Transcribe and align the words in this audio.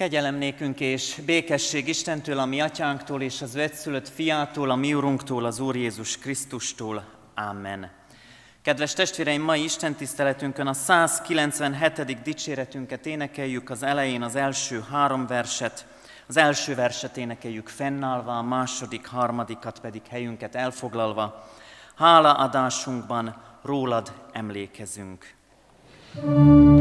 Kegyelem 0.00 0.34
nékünk 0.34 0.80
és 0.80 1.20
békesség 1.26 1.88
Istentől, 1.88 2.38
a 2.38 2.44
mi 2.44 2.60
atyánktól 2.60 3.22
és 3.22 3.42
az 3.42 3.54
vetszülött 3.54 4.08
fiától, 4.08 4.70
a 4.70 4.74
mi 4.74 4.94
urunktól, 4.94 5.44
az 5.44 5.60
Úr 5.60 5.76
Jézus 5.76 6.18
Krisztustól. 6.18 7.04
Amen. 7.34 7.90
Kedves 8.62 8.92
testvéreim, 8.92 9.42
mai 9.42 9.62
Isten 9.62 9.94
tiszteletünkön 9.94 10.66
a 10.66 10.72
197. 10.72 12.22
dicséretünket 12.22 13.06
énekeljük 13.06 13.70
az 13.70 13.82
elején 13.82 14.22
az 14.22 14.34
első 14.34 14.84
három 14.90 15.26
verset, 15.26 15.86
az 16.26 16.36
első 16.36 16.74
verset 16.74 17.16
énekeljük 17.16 17.68
fennállva, 17.68 18.38
a 18.38 18.42
második, 18.42 19.06
harmadikat 19.06 19.80
pedig 19.80 20.02
helyünket 20.10 20.54
elfoglalva. 20.54 21.50
Hálaadásunkban 21.94 23.42
rólad 23.62 24.12
emlékezünk. 24.32 25.34
thank 26.12 26.79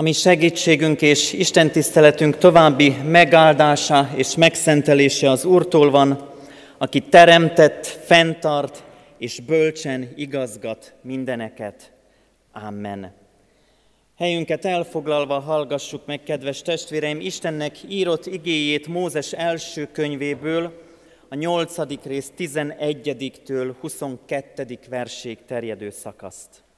A 0.00 0.02
mi 0.02 0.12
segítségünk 0.12 1.02
és 1.02 1.32
Isten 1.32 1.70
tiszteletünk 1.70 2.38
további 2.38 2.96
megáldása 3.04 4.10
és 4.16 4.36
megszentelése 4.36 5.30
az 5.30 5.44
Úrtól 5.44 5.90
van, 5.90 6.28
aki 6.78 7.00
teremtett, 7.00 7.86
fenntart 7.86 8.84
és 9.18 9.40
bölcsen 9.40 10.12
igazgat 10.16 10.94
mindeneket. 11.02 11.92
Amen. 12.52 13.12
Helyünket 14.16 14.64
elfoglalva 14.64 15.38
hallgassuk 15.38 16.06
meg, 16.06 16.22
kedves 16.22 16.62
testvéreim, 16.62 17.20
Istennek 17.20 17.76
írott 17.88 18.26
igéjét 18.26 18.86
Mózes 18.86 19.32
első 19.32 19.88
könyvéből, 19.92 20.72
a 21.28 21.34
nyolcadik 21.34 22.04
rész 22.04 22.32
11-től 22.38 23.74
22. 23.80 24.78
verség 24.88 25.38
terjedő 25.46 25.90
szakaszt. 25.90 26.69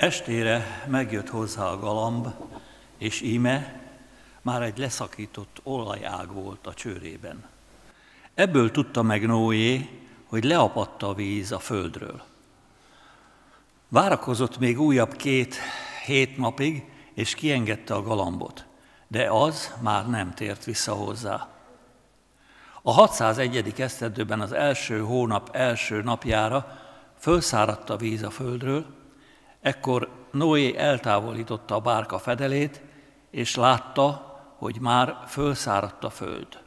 Estére 0.00 0.84
megjött 0.86 1.28
hozzá 1.28 1.64
a 1.64 1.78
galamb, 1.78 2.26
és 2.98 3.20
íme 3.20 3.80
már 4.42 4.62
egy 4.62 4.78
leszakított 4.78 5.60
olajág 5.62 6.32
volt 6.32 6.66
a 6.66 6.74
csőrében. 6.74 7.48
Ebből 8.34 8.70
tudta 8.70 9.02
meg 9.02 9.26
Noé, 9.26 9.88
hogy 10.26 10.44
leapadta 10.44 11.08
a 11.08 11.14
víz 11.14 11.52
a 11.52 11.58
földről. 11.58 12.22
Várakozott 13.88 14.58
még 14.58 14.80
újabb 14.80 15.16
két 15.16 15.56
hét 16.04 16.36
napig, 16.36 16.84
és 17.14 17.34
kiengedte 17.34 17.94
a 17.94 18.02
galambot, 18.02 18.64
de 19.08 19.30
az 19.30 19.74
már 19.80 20.08
nem 20.08 20.34
tért 20.34 20.64
vissza 20.64 20.92
hozzá. 20.92 21.48
A 22.82 22.92
601. 22.92 23.80
esztendőben 23.80 24.40
az 24.40 24.52
első 24.52 25.00
hónap 25.00 25.48
első 25.52 26.02
napjára 26.02 26.78
fölszáradt 27.18 27.90
a 27.90 27.96
víz 27.96 28.22
a 28.22 28.30
földről, 28.30 28.99
ekkor 29.60 30.08
Noé 30.30 30.76
eltávolította 30.76 31.74
a 31.74 31.80
bárka 31.80 32.18
fedelét, 32.18 32.80
és 33.30 33.54
látta, 33.54 34.38
hogy 34.56 34.80
már 34.80 35.16
fölszáradt 35.26 36.04
a 36.04 36.10
föld. 36.10 36.58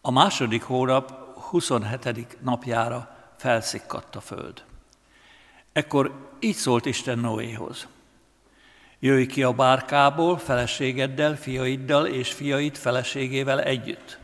A 0.00 0.10
második 0.10 0.62
hónap 0.62 1.34
27. 1.38 2.38
napjára 2.40 3.16
felszikkadt 3.36 4.16
a 4.16 4.20
föld. 4.20 4.64
Ekkor 5.72 6.12
így 6.40 6.54
szólt 6.54 6.86
Isten 6.86 7.18
Noéhoz. 7.18 7.86
Jöjj 8.98 9.26
ki 9.26 9.42
a 9.42 9.52
bárkából 9.52 10.38
feleségeddel, 10.38 11.36
fiaiddal 11.36 12.06
és 12.06 12.32
fiait 12.32 12.78
feleségével 12.78 13.60
együtt. 13.60 14.18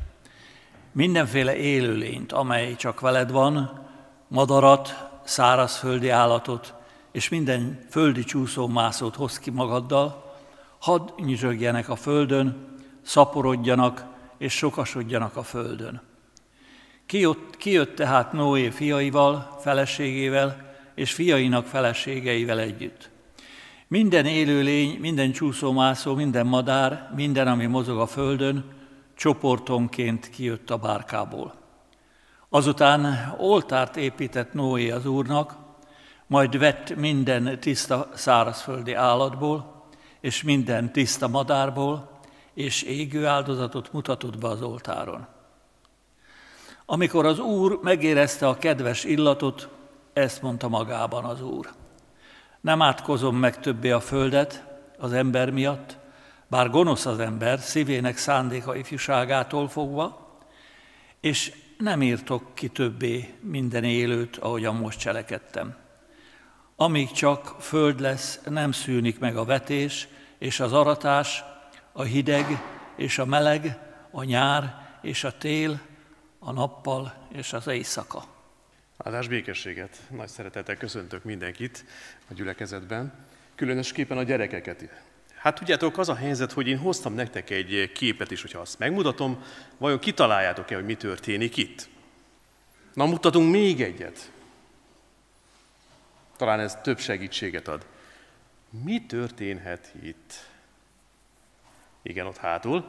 Mindenféle 0.92 1.56
élőlényt, 1.56 2.32
amely 2.32 2.74
csak 2.74 3.00
veled 3.00 3.30
van, 3.30 3.86
madarat, 4.28 5.08
szárazföldi 5.24 6.08
állatot, 6.08 6.74
és 7.12 7.28
minden 7.28 7.78
földi 7.90 8.24
csúszómászót 8.24 9.16
hoz 9.16 9.38
ki 9.38 9.50
magaddal, 9.50 10.34
hadd 10.78 11.10
nyizsögjenek 11.16 11.88
a 11.88 11.96
földön, 11.96 12.76
szaporodjanak 13.02 14.04
és 14.38 14.52
sokasodjanak 14.52 15.36
a 15.36 15.42
földön. 15.42 16.02
Kijött, 17.06 17.56
kijött 17.56 17.94
tehát 17.94 18.32
Noé 18.32 18.70
fiaival, 18.70 19.56
feleségével 19.60 20.74
és 20.94 21.12
fiainak 21.12 21.66
feleségeivel 21.66 22.58
együtt. 22.58 23.10
Minden 23.88 24.26
élőlény, 24.26 24.98
minden 25.00 25.32
csúszómászó, 25.32 26.14
minden 26.14 26.46
madár, 26.46 27.10
minden, 27.16 27.48
ami 27.48 27.66
mozog 27.66 27.98
a 27.98 28.06
földön, 28.06 28.64
csoportonként 29.14 30.30
kijött 30.30 30.70
a 30.70 30.76
bárkából. 30.76 31.54
Azután 32.48 33.34
oltárt 33.38 33.96
épített 33.96 34.52
Noé 34.52 34.90
az 34.90 35.06
Úrnak, 35.06 35.61
majd 36.32 36.58
vett 36.58 36.96
minden 36.96 37.60
tiszta 37.60 38.08
szárazföldi 38.14 38.92
állatból, 38.92 39.84
és 40.20 40.42
minden 40.42 40.92
tiszta 40.92 41.28
madárból, 41.28 42.20
és 42.54 42.82
égő 42.82 43.26
áldozatot 43.26 43.92
mutatott 43.92 44.38
be 44.38 44.48
az 44.48 44.62
oltáron. 44.62 45.26
Amikor 46.86 47.26
az 47.26 47.38
Úr 47.38 47.78
megérezte 47.82 48.48
a 48.48 48.58
kedves 48.58 49.04
illatot, 49.04 49.68
ezt 50.12 50.42
mondta 50.42 50.68
magában 50.68 51.24
az 51.24 51.42
Úr. 51.42 51.68
Nem 52.60 52.82
átkozom 52.82 53.36
meg 53.36 53.60
többé 53.60 53.90
a 53.90 54.00
földet 54.00 54.64
az 54.98 55.12
ember 55.12 55.50
miatt, 55.50 55.96
bár 56.46 56.70
gonosz 56.70 57.06
az 57.06 57.18
ember 57.18 57.58
szívének 57.58 58.16
szándéka 58.16 58.76
ifjúságától 58.76 59.68
fogva, 59.68 60.38
és 61.20 61.52
nem 61.78 62.02
írtok 62.02 62.54
ki 62.54 62.68
többé 62.68 63.34
minden 63.40 63.84
élőt, 63.84 64.36
ahogyan 64.36 64.74
most 64.74 64.98
cselekedtem. 64.98 65.80
Amíg 66.76 67.10
csak 67.10 67.56
föld 67.60 68.00
lesz, 68.00 68.40
nem 68.48 68.72
szűnik 68.72 69.18
meg 69.18 69.36
a 69.36 69.44
vetés 69.44 70.08
és 70.38 70.60
az 70.60 70.72
aratás, 70.72 71.44
a 71.92 72.02
hideg 72.02 72.46
és 72.96 73.18
a 73.18 73.24
meleg, 73.24 73.78
a 74.10 74.22
nyár 74.22 74.88
és 75.02 75.24
a 75.24 75.38
tél, 75.38 75.80
a 76.38 76.52
nappal 76.52 77.28
és 77.32 77.52
az 77.52 77.66
éjszaka. 77.66 78.24
Áldás 78.96 79.28
békességet! 79.28 80.00
Nagy 80.10 80.28
szeretettel 80.28 80.76
köszöntök 80.76 81.24
mindenkit 81.24 81.84
a 82.30 82.34
gyülekezetben, 82.34 83.12
különösképpen 83.54 84.18
a 84.18 84.22
gyerekeket. 84.22 84.88
Hát 85.34 85.54
tudjátok, 85.54 85.98
az 85.98 86.08
a 86.08 86.14
helyzet, 86.14 86.52
hogy 86.52 86.68
én 86.68 86.78
hoztam 86.78 87.14
nektek 87.14 87.50
egy 87.50 87.92
képet 87.94 88.30
is, 88.30 88.40
hogyha 88.40 88.60
azt 88.60 88.78
megmutatom, 88.78 89.42
vajon 89.78 89.98
kitaláljátok-e, 89.98 90.74
hogy 90.74 90.84
mi 90.84 90.94
történik 90.94 91.56
itt? 91.56 91.88
Na, 92.94 93.06
mutatunk 93.06 93.50
még 93.50 93.80
egyet. 93.80 94.30
Talán 96.42 96.60
ez 96.60 96.78
több 96.82 96.98
segítséget 96.98 97.68
ad. 97.68 97.86
Mi 98.84 99.02
történhet 99.06 99.92
itt? 100.02 100.32
Igen, 102.02 102.26
ott 102.26 102.36
hátul. 102.36 102.84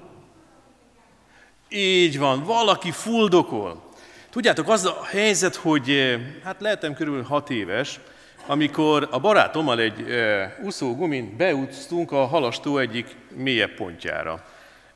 Így 1.69 2.19
van, 2.19 2.43
valaki 2.43 2.91
fuldokol. 2.91 3.89
Tudjátok, 4.29 4.69
az 4.69 4.85
a 4.85 5.03
helyzet, 5.03 5.55
hogy 5.55 5.89
eh, 5.89 6.21
hát 6.43 6.61
lehetem 6.61 6.93
körülbelül 6.93 7.27
hat 7.27 7.49
éves, 7.49 7.99
amikor 8.45 9.07
a 9.11 9.19
barátommal 9.19 9.79
egy 9.79 10.09
e, 10.11 10.57
úszógumin 10.63 11.37
beúsztunk 11.37 12.11
a 12.11 12.25
halastó 12.25 12.77
egyik 12.77 13.15
mélyebb 13.35 13.73
pontjára. 13.73 14.45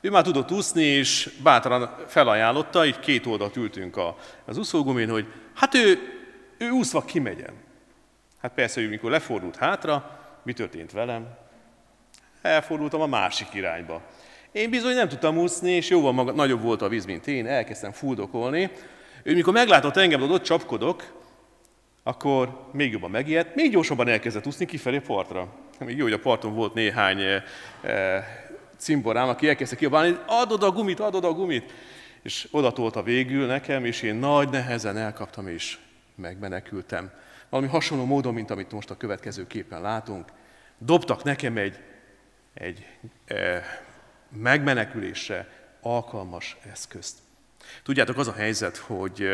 Ő 0.00 0.10
már 0.10 0.22
tudott 0.22 0.52
úszni, 0.52 0.82
és 0.82 1.30
bátran 1.42 1.96
felajánlotta, 2.06 2.86
így 2.86 3.00
két 3.00 3.26
oldalt 3.26 3.56
ültünk 3.56 3.96
a, 3.96 4.16
az 4.44 4.58
úszógumin, 4.58 5.10
hogy 5.10 5.26
hát 5.54 5.74
ő, 5.74 5.98
ő 6.58 6.70
úszva 6.70 7.04
kimegyen. 7.04 7.66
Hát 8.40 8.52
persze, 8.54 8.80
hogy 8.80 8.88
mikor 8.88 9.10
lefordult 9.10 9.56
hátra, 9.56 10.20
mi 10.42 10.52
történt 10.52 10.92
velem? 10.92 11.28
Elfordultam 12.42 13.00
a 13.00 13.06
másik 13.06 13.54
irányba. 13.54 14.02
Én 14.52 14.70
bizony 14.70 14.94
nem 14.94 15.08
tudtam 15.08 15.38
úszni, 15.38 15.70
és 15.70 15.88
jóval 15.88 16.12
maga, 16.12 16.32
nagyobb 16.32 16.62
volt 16.62 16.82
a 16.82 16.88
víz, 16.88 17.04
mint 17.04 17.26
én, 17.26 17.46
elkezdtem 17.46 17.92
fuldokolni. 17.92 18.70
Ő 19.22 19.34
mikor 19.34 19.52
meglátott 19.52 19.96
engem, 19.96 20.20
hogy 20.20 20.30
ott 20.30 20.42
csapkodok, 20.42 21.16
akkor 22.02 22.68
még 22.72 22.92
jobban 22.92 23.10
megijedt, 23.10 23.54
még 23.54 23.70
gyorsabban 23.70 24.08
elkezdett 24.08 24.46
úszni 24.46 24.66
kifelé 24.66 24.98
partra. 24.98 25.48
Még 25.78 25.96
jó, 25.96 26.02
hogy 26.02 26.12
a 26.12 26.18
parton 26.18 26.54
volt 26.54 26.74
néhány 26.74 27.20
e, 27.20 27.44
e, 27.82 28.24
cimborám, 28.76 29.28
aki 29.28 29.48
elkezdte 29.48 29.76
kiabálni, 29.76 30.18
adod 30.26 30.62
a 30.62 30.70
gumit, 30.70 31.00
adod 31.00 31.24
a 31.24 31.32
gumit. 31.32 31.72
És 32.22 32.48
oda 32.50 32.72
tolta 32.72 33.02
végül 33.02 33.46
nekem, 33.46 33.84
és 33.84 34.02
én 34.02 34.14
nagy 34.14 34.48
nehezen 34.48 34.96
elkaptam, 34.96 35.48
és 35.48 35.78
megmenekültem. 36.14 37.10
Valami 37.48 37.68
hasonló 37.68 38.04
módon, 38.04 38.34
mint 38.34 38.50
amit 38.50 38.72
most 38.72 38.90
a 38.90 38.96
következő 38.96 39.46
képen 39.46 39.80
látunk. 39.80 40.28
Dobtak 40.78 41.22
nekem 41.22 41.56
egy, 41.56 41.78
egy 42.54 42.86
e, 43.26 43.62
megmenekülésre 44.28 45.48
alkalmas 45.80 46.56
eszközt. 46.70 47.18
Tudjátok, 47.82 48.16
az 48.16 48.28
a 48.28 48.32
helyzet, 48.32 48.76
hogy 48.76 49.28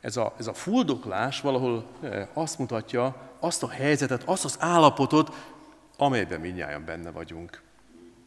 ez 0.00 0.16
a, 0.16 0.34
ez 0.38 0.46
a 0.46 0.54
fuldoklás 0.54 1.40
valahol 1.40 1.86
azt 2.32 2.58
mutatja, 2.58 3.16
azt 3.40 3.62
a 3.62 3.68
helyzetet, 3.68 4.22
azt 4.22 4.44
az 4.44 4.56
állapotot, 4.60 5.34
amelyben 5.96 6.40
mindnyáján 6.40 6.84
benne 6.84 7.10
vagyunk. 7.10 7.62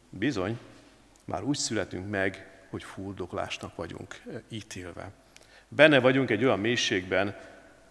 Bizony, 0.09 0.59
már 1.25 1.43
úgy 1.43 1.57
születünk 1.57 2.09
meg, 2.09 2.47
hogy 2.69 2.83
fuldoklásnak 2.83 3.75
vagyunk 3.75 4.21
ítélve. 4.49 5.11
Benne 5.67 5.99
vagyunk 5.99 6.29
egy 6.29 6.43
olyan 6.43 6.59
mélységben, 6.59 7.35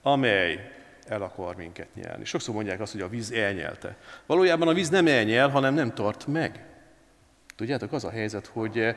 amely 0.03 0.73
el 1.09 1.23
akar 1.23 1.57
minket 1.57 1.95
nyelni. 1.95 2.25
Sokszor 2.25 2.55
mondják 2.55 2.81
azt, 2.81 2.93
hogy 2.93 3.01
a 3.01 3.09
víz 3.09 3.33
elnyelte. 3.33 3.97
Valójában 4.27 4.69
a 4.69 4.73
víz 4.73 4.89
nem 4.89 5.07
elnyel, 5.07 5.49
hanem 5.49 5.75
nem 5.75 5.95
tart 5.95 6.27
meg. 6.27 6.67
Tudjátok, 7.57 7.93
az 7.93 8.05
a 8.05 8.11
helyzet, 8.11 8.47
hogy 8.47 8.95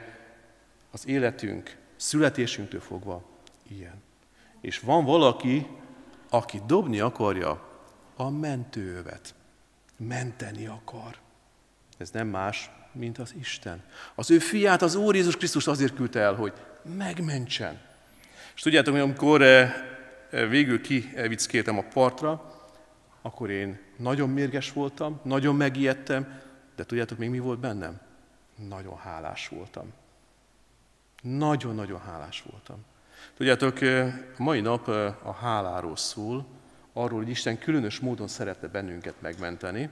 az 0.91 1.07
életünk 1.07 1.77
születésünktől 1.95 2.81
fogva 2.81 3.23
ilyen. 3.67 4.01
És 4.61 4.79
van 4.79 5.05
valaki, 5.05 5.67
aki 6.29 6.61
dobni 6.65 6.99
akarja 6.99 7.69
a 8.15 8.29
mentővet. 8.29 9.33
Menteni 9.97 10.65
akar. 10.65 11.15
Ez 11.97 12.09
nem 12.09 12.27
más, 12.27 12.69
mint 12.91 13.17
az 13.17 13.33
Isten. 13.39 13.83
Az 14.15 14.31
ő 14.31 14.39
fiát, 14.39 14.81
az 14.81 14.95
Úr 14.95 15.15
Jézus 15.15 15.37
Krisztus 15.37 15.67
azért 15.67 15.95
küldte 15.95 16.19
el, 16.19 16.33
hogy 16.33 16.53
megmentsen. 16.97 17.79
És 18.55 18.61
tudjátok, 18.61 18.93
hogy 18.93 19.01
amikor 19.01 19.41
eh, 19.41 19.61
eh, 19.61 19.73
végül 20.31 20.81
kivickéltem 20.81 21.77
a 21.77 21.83
partra, 21.93 22.59
akkor 23.21 23.49
én 23.49 23.79
nagyon 23.97 24.29
mérges 24.29 24.73
voltam, 24.73 25.19
nagyon 25.23 25.55
megijedtem, 25.55 26.41
de 26.75 26.85
tudjátok 26.85 27.17
még 27.17 27.29
mi 27.29 27.39
volt 27.39 27.59
bennem? 27.59 27.99
Nagyon 28.67 28.97
hálás 28.97 29.47
voltam. 29.47 29.93
Nagyon-nagyon 31.21 31.99
hálás 31.99 32.43
voltam. 32.51 32.85
Tudjátok, 33.37 33.79
mai 34.37 34.61
nap 34.61 34.87
a 35.23 35.37
háláról 35.41 35.95
szól, 35.95 36.45
arról, 36.93 37.19
hogy 37.19 37.29
Isten 37.29 37.57
különös 37.57 37.99
módon 37.99 38.27
szeretne 38.27 38.67
bennünket 38.67 39.13
megmenteni, 39.19 39.89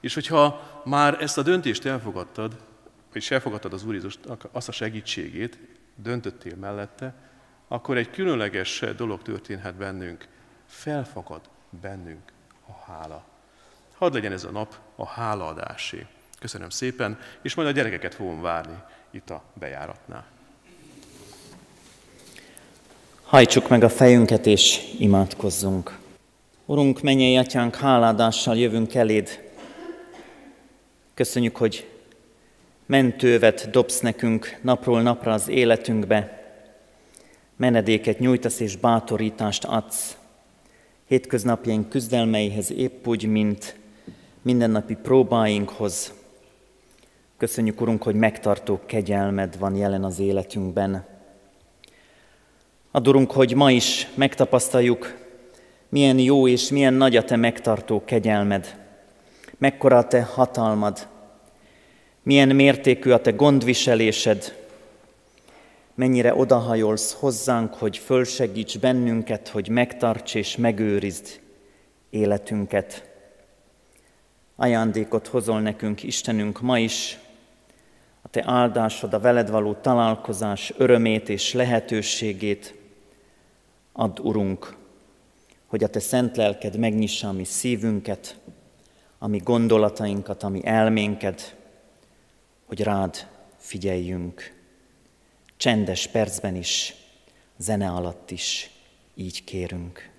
és 0.00 0.14
hogyha 0.14 0.80
már 0.84 1.22
ezt 1.22 1.38
a 1.38 1.42
döntést 1.42 1.84
elfogadtad, 1.84 2.56
és 3.12 3.30
elfogadtad 3.30 3.72
az 3.72 3.84
Úr 3.84 3.94
Jézusnak 3.94 4.48
azt 4.52 4.68
a 4.68 4.72
segítségét, 4.72 5.58
döntöttél 5.94 6.56
mellette, 6.56 7.14
akkor 7.68 7.96
egy 7.96 8.10
különleges 8.10 8.84
dolog 8.96 9.22
történhet 9.22 9.74
bennünk. 9.74 10.28
Felfakad 10.66 11.40
bennünk 11.80 12.32
a 12.66 12.92
hála. 12.92 13.24
Hadd 13.98 14.12
legyen 14.12 14.32
ez 14.32 14.44
a 14.44 14.50
nap 14.50 14.74
a 14.96 15.06
hálaadásé. 15.06 16.06
Köszönöm 16.38 16.70
szépen, 16.70 17.18
és 17.42 17.54
majd 17.54 17.68
a 17.68 17.72
gyerekeket 17.72 18.14
fogom 18.14 18.40
várni 18.40 18.76
itt 19.10 19.30
a 19.30 19.42
bejáratnál. 19.54 20.24
Hajtsuk 23.22 23.68
meg 23.68 23.82
a 23.82 23.88
fejünket 23.88 24.46
és 24.46 24.94
imádkozzunk. 24.98 25.98
Urunk, 26.64 27.00
mennyei 27.00 27.36
atyánk, 27.36 27.74
háládással 27.74 28.56
jövünk 28.56 28.94
eléd. 28.94 29.50
Köszönjük, 31.14 31.56
hogy 31.56 31.90
mentővet 32.86 33.70
dobsz 33.70 34.00
nekünk 34.00 34.58
napról 34.62 35.02
napra 35.02 35.32
az 35.32 35.48
életünkbe. 35.48 36.45
Menedéket 37.56 38.18
nyújtasz 38.18 38.60
és 38.60 38.76
bátorítást 38.76 39.64
adsz. 39.64 40.16
Hétköznapjaink 41.06 41.88
küzdelmeihez 41.88 42.72
épp 42.72 43.06
úgy, 43.06 43.26
mint 43.26 43.76
mindennapi 44.42 44.94
próbáinkhoz. 44.94 46.12
Köszönjük, 47.36 47.80
Urunk, 47.80 48.02
hogy 48.02 48.14
megtartó 48.14 48.80
kegyelmed 48.86 49.58
van 49.58 49.76
jelen 49.76 50.04
az 50.04 50.18
életünkben. 50.18 51.04
Adorunk, 52.90 53.30
hogy 53.30 53.54
ma 53.54 53.70
is 53.70 54.08
megtapasztaljuk, 54.14 55.14
milyen 55.88 56.18
jó 56.18 56.48
és 56.48 56.68
milyen 56.68 56.94
nagy 56.94 57.16
a 57.16 57.24
Te 57.24 57.36
megtartó 57.36 58.02
kegyelmed, 58.04 58.76
mekkora 59.58 59.96
a 59.96 60.06
Te 60.06 60.22
hatalmad, 60.22 61.06
milyen 62.22 62.48
mértékű 62.48 63.10
a 63.10 63.20
Te 63.20 63.30
gondviselésed, 63.30 64.65
mennyire 65.96 66.34
odahajolsz 66.34 67.12
hozzánk, 67.12 67.74
hogy 67.74 67.96
fölsegíts 67.96 68.78
bennünket, 68.78 69.48
hogy 69.48 69.68
megtarts 69.68 70.34
és 70.34 70.56
megőrizd 70.56 71.40
életünket. 72.10 73.10
Ajándékot 74.56 75.26
hozol 75.26 75.60
nekünk, 75.60 76.02
Istenünk, 76.02 76.60
ma 76.60 76.78
is, 76.78 77.18
a 78.22 78.28
Te 78.28 78.42
áldásod, 78.46 79.14
a 79.14 79.20
veled 79.20 79.50
való 79.50 79.72
találkozás 79.72 80.72
örömét 80.76 81.28
és 81.28 81.52
lehetőségét 81.52 82.74
add, 83.92 84.20
Urunk, 84.20 84.76
hogy 85.66 85.84
a 85.84 85.88
Te 85.88 86.00
szent 86.00 86.36
lelked 86.36 86.78
megnyissa 86.78 87.28
a 87.28 87.32
mi 87.32 87.44
szívünket, 87.44 88.36
a 89.18 89.26
mi 89.26 89.38
gondolatainkat, 89.38 90.42
a 90.42 90.48
mi 90.48 90.66
elménket, 90.66 91.56
hogy 92.66 92.82
rád 92.82 93.28
figyeljünk. 93.56 94.55
Csendes 95.56 96.06
percben 96.06 96.54
is, 96.54 96.94
zene 97.56 97.90
alatt 97.90 98.30
is 98.30 98.70
így 99.14 99.44
kérünk. 99.44 100.10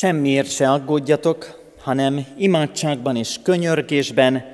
Semmiért 0.00 0.50
se 0.50 0.70
aggódjatok, 0.70 1.60
hanem 1.80 2.26
imádságban 2.36 3.16
és 3.16 3.38
könyörgésben 3.42 4.44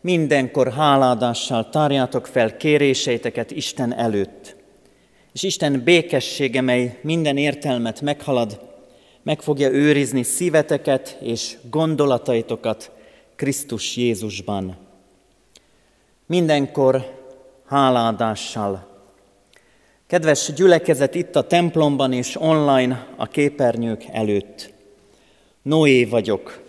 mindenkor 0.00 0.72
háládással 0.72 1.68
tárjátok 1.70 2.26
fel 2.26 2.56
kéréseiteket 2.56 3.50
Isten 3.50 3.94
előtt. 3.94 4.56
És 5.32 5.42
Isten 5.42 5.82
békessége, 5.84 6.60
mely 6.60 6.98
minden 7.02 7.36
értelmet 7.36 8.00
meghalad, 8.00 8.60
meg 9.22 9.40
fogja 9.40 9.70
őrizni 9.70 10.22
szíveteket 10.22 11.18
és 11.20 11.56
gondolataitokat 11.70 12.90
Krisztus 13.36 13.96
Jézusban. 13.96 14.76
Mindenkor 16.26 17.20
háládással. 17.66 18.86
Kedves 20.06 20.52
gyülekezet 20.52 21.14
itt 21.14 21.36
a 21.36 21.46
templomban 21.46 22.12
és 22.12 22.40
online 22.40 23.06
a 23.16 23.26
képernyők 23.26 24.04
előtt. 24.12 24.76
Noé 25.68 26.04
vagyok, 26.04 26.60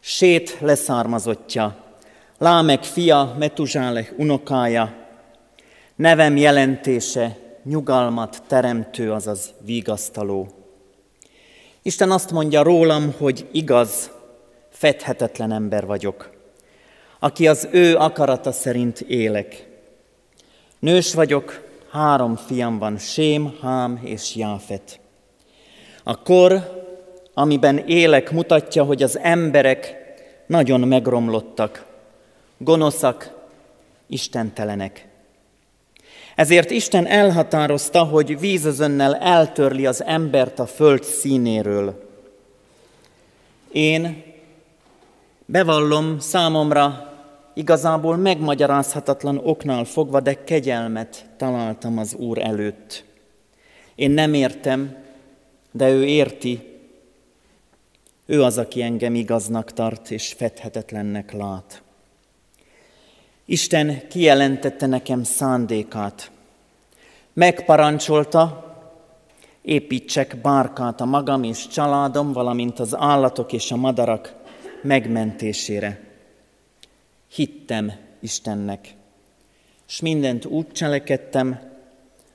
Sét 0.00 0.56
leszármazottja, 0.60 1.76
Lámek 2.38 2.82
fia, 2.82 3.34
Metuzsálek 3.38 4.14
unokája, 4.16 4.94
nevem 5.96 6.36
jelentése, 6.36 7.38
nyugalmat 7.64 8.42
teremtő, 8.46 9.12
azaz 9.12 9.52
vigasztaló. 9.60 10.48
Isten 11.82 12.10
azt 12.10 12.30
mondja 12.30 12.62
rólam, 12.62 13.14
hogy 13.18 13.48
igaz, 13.52 14.10
fedhetetlen 14.70 15.52
ember 15.52 15.86
vagyok, 15.86 16.30
aki 17.18 17.48
az 17.48 17.68
ő 17.70 17.96
akarata 17.96 18.52
szerint 18.52 19.00
élek. 19.00 19.68
Nős 20.78 21.14
vagyok, 21.14 21.68
három 21.90 22.36
fiam 22.36 22.78
van, 22.78 22.98
Sém, 22.98 23.58
Hám 23.60 24.00
és 24.02 24.36
Jáfet. 24.36 25.00
A 26.02 26.22
kor, 26.22 26.81
amiben 27.34 27.78
élek, 27.78 28.30
mutatja, 28.30 28.84
hogy 28.84 29.02
az 29.02 29.18
emberek 29.18 29.96
nagyon 30.46 30.80
megromlottak, 30.80 31.86
gonoszak, 32.58 33.40
istentelenek. 34.06 35.06
Ezért 36.34 36.70
Isten 36.70 37.06
elhatározta, 37.06 38.04
hogy 38.04 38.40
vízözönnel 38.40 39.14
eltörli 39.14 39.86
az 39.86 40.04
embert 40.04 40.58
a 40.58 40.66
föld 40.66 41.02
színéről. 41.04 42.10
Én 43.72 44.22
bevallom 45.46 46.18
számomra 46.18 47.12
igazából 47.54 48.16
megmagyarázhatatlan 48.16 49.40
oknál 49.44 49.84
fogva, 49.84 50.20
de 50.20 50.44
kegyelmet 50.44 51.24
találtam 51.36 51.98
az 51.98 52.14
Úr 52.14 52.38
előtt. 52.38 53.04
Én 53.94 54.10
nem 54.10 54.34
értem, 54.34 54.96
de 55.70 55.90
ő 55.90 56.04
érti. 56.04 56.71
Ő 58.26 58.42
az, 58.42 58.58
aki 58.58 58.82
engem 58.82 59.14
igaznak 59.14 59.72
tart 59.72 60.10
és 60.10 60.32
fedhetetlennek 60.32 61.32
lát. 61.32 61.82
Isten 63.44 64.08
kijelentette 64.08 64.86
nekem 64.86 65.22
szándékát. 65.22 66.30
Megparancsolta, 67.32 68.70
építsek 69.62 70.36
bárkát 70.36 71.00
a 71.00 71.04
magam 71.04 71.42
és 71.42 71.66
családom, 71.66 72.32
valamint 72.32 72.78
az 72.78 72.96
állatok 72.96 73.52
és 73.52 73.70
a 73.70 73.76
madarak 73.76 74.34
megmentésére. 74.82 76.00
Hittem 77.28 77.92
Istennek, 78.20 78.94
és 79.88 80.00
mindent 80.00 80.44
úgy 80.44 80.72
cselekedtem, 80.72 81.60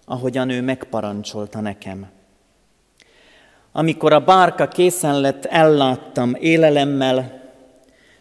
ahogyan 0.05 0.49
ő 0.49 0.61
megparancsolta 0.61 1.59
nekem. 1.59 2.16
Amikor 3.77 4.13
a 4.13 4.19
bárka 4.19 4.67
készen 4.67 5.19
lett, 5.21 5.45
elláttam 5.45 6.35
élelemmel, 6.39 7.41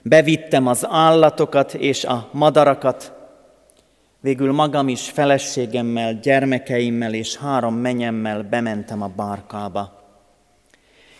Bevittem 0.02 0.66
az 0.66 0.86
állatokat 0.88 1.74
és 1.74 2.04
a 2.04 2.28
madarakat, 2.32 3.12
végül 4.20 4.52
magam 4.52 4.88
is 4.88 5.10
feleségemmel, 5.10 6.14
gyermekeimmel 6.14 7.14
és 7.14 7.36
három 7.36 7.74
menyemmel 7.74 8.42
bementem 8.42 9.02
a 9.02 9.08
bárkába. 9.08 10.02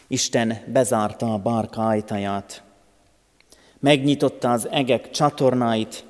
Isten 0.08 0.58
bezárta 0.66 1.32
a 1.32 1.38
bárka 1.38 1.86
ajtaját, 1.86 2.62
megnyitotta 3.78 4.50
az 4.50 4.68
egek 4.70 5.10
csatornáit, 5.10 6.04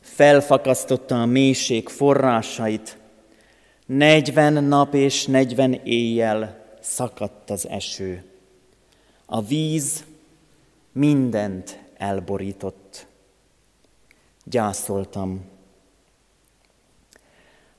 felfakasztotta 0.00 1.20
a 1.20 1.26
mélység 1.26 1.88
forrásait, 1.88 2.98
negyven 3.86 4.64
nap 4.64 4.94
és 4.94 5.26
negyven 5.26 5.80
éjjel 5.82 6.62
szakadt 6.84 7.50
az 7.50 7.68
eső. 7.68 8.24
A 9.26 9.42
víz 9.42 10.04
mindent 10.92 11.78
elborított. 11.96 13.06
Gyászoltam. 14.44 15.44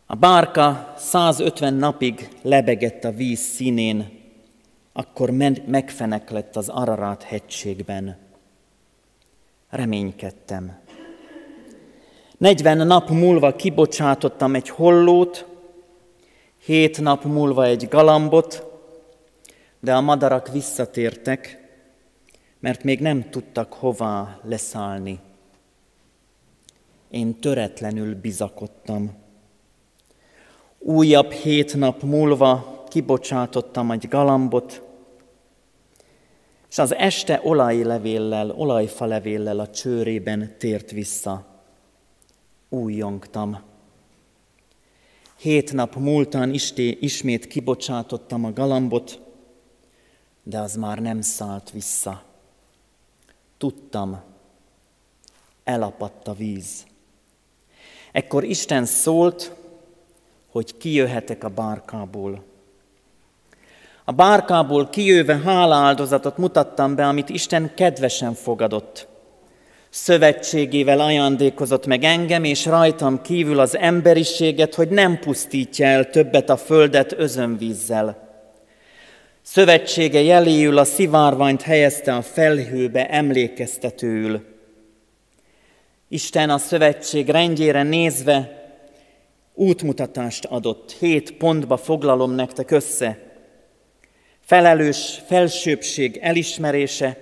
A 0.05 0.15
bárka 0.15 0.93
150 0.97 1.73
napig 1.73 2.29
lebegett 2.41 3.03
a 3.03 3.11
víz 3.11 3.39
színén, 3.39 4.23
akkor 4.93 5.29
megfeneklett 5.65 6.55
az 6.55 6.69
Ararát 6.69 7.23
hegységben. 7.23 8.17
Reménykedtem. 9.69 10.77
40 12.37 12.87
nap 12.87 13.09
múlva 13.09 13.55
kibocsátottam 13.55 14.55
egy 14.55 14.69
hollót, 14.69 15.45
hét 16.57 17.01
nap 17.01 17.23
múlva 17.23 17.65
egy 17.65 17.87
galambot, 17.87 18.74
de 19.85 19.95
a 19.95 20.01
madarak 20.01 20.51
visszatértek, 20.51 21.69
mert 22.59 22.83
még 22.83 22.99
nem 22.99 23.29
tudtak 23.29 23.73
hová 23.73 24.39
leszállni. 24.43 25.19
Én 27.09 27.39
töretlenül 27.39 28.15
bizakodtam. 28.15 29.13
Újabb 30.79 31.31
hét 31.31 31.75
nap 31.75 32.01
múlva 32.01 32.83
kibocsátottam 32.89 33.91
egy 33.91 34.07
galambot, 34.07 34.81
és 36.69 36.77
az 36.77 36.95
este 36.95 37.39
olajlevéllel, 37.43 38.51
olajfalevéllel 38.51 39.59
a 39.59 39.69
csőrében 39.69 40.55
tért 40.57 40.91
vissza. 40.91 41.45
Újjongtam. 42.69 43.59
Hét 45.37 45.73
nap 45.73 45.95
múltán 45.95 46.53
ismét 46.99 47.47
kibocsátottam 47.47 48.45
a 48.45 48.53
galambot, 48.53 49.24
de 50.47 50.59
az 50.59 50.75
már 50.75 50.99
nem 50.99 51.21
szállt 51.21 51.71
vissza. 51.71 52.21
Tudtam, 53.57 54.21
elapadt 55.63 56.27
a 56.27 56.33
víz. 56.33 56.85
Ekkor 58.11 58.43
Isten 58.43 58.85
szólt, 58.85 59.51
hogy 60.51 60.77
kijöhetek 60.77 61.43
a 61.43 61.49
bárkából. 61.49 62.43
A 64.03 64.11
bárkából 64.11 64.89
kijöve 64.89 65.37
háláldozatot 65.37 66.37
mutattam 66.37 66.95
be, 66.95 67.07
amit 67.07 67.29
Isten 67.29 67.73
kedvesen 67.75 68.33
fogadott. 68.33 69.07
Szövetségével 69.89 70.99
ajándékozott 70.99 71.85
meg 71.85 72.03
engem, 72.03 72.43
és 72.43 72.65
rajtam 72.65 73.21
kívül 73.21 73.59
az 73.59 73.77
emberiséget, 73.77 74.75
hogy 74.75 74.89
nem 74.89 75.19
pusztítja 75.19 75.85
el 75.85 76.09
többet 76.09 76.49
a 76.49 76.57
földet 76.57 77.11
özönvízzel. 77.11 78.24
Szövetsége 79.47 80.21
jeléül 80.21 80.77
a 80.77 80.83
szivárványt 80.83 81.61
helyezte 81.61 82.15
a 82.15 82.21
felhőbe 82.21 83.09
emlékeztetőül. 83.09 84.45
Isten 86.07 86.49
a 86.49 86.57
szövetség 86.57 87.29
rendjére 87.29 87.83
nézve 87.83 88.65
útmutatást 89.53 90.45
adott. 90.45 90.91
Hét 90.91 91.31
pontba 91.31 91.77
foglalom 91.77 92.31
nektek 92.31 92.71
össze. 92.71 93.17
Felelős 94.39 95.21
felsőbség 95.25 96.19
elismerése, 96.21 97.17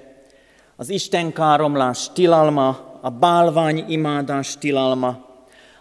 az 0.75 0.89
Isten 0.89 1.33
káromlás 1.33 2.11
tilalma, 2.13 2.99
a 3.01 3.09
bálvány 3.09 3.85
imádás 3.87 4.57
tilalma, 4.57 5.25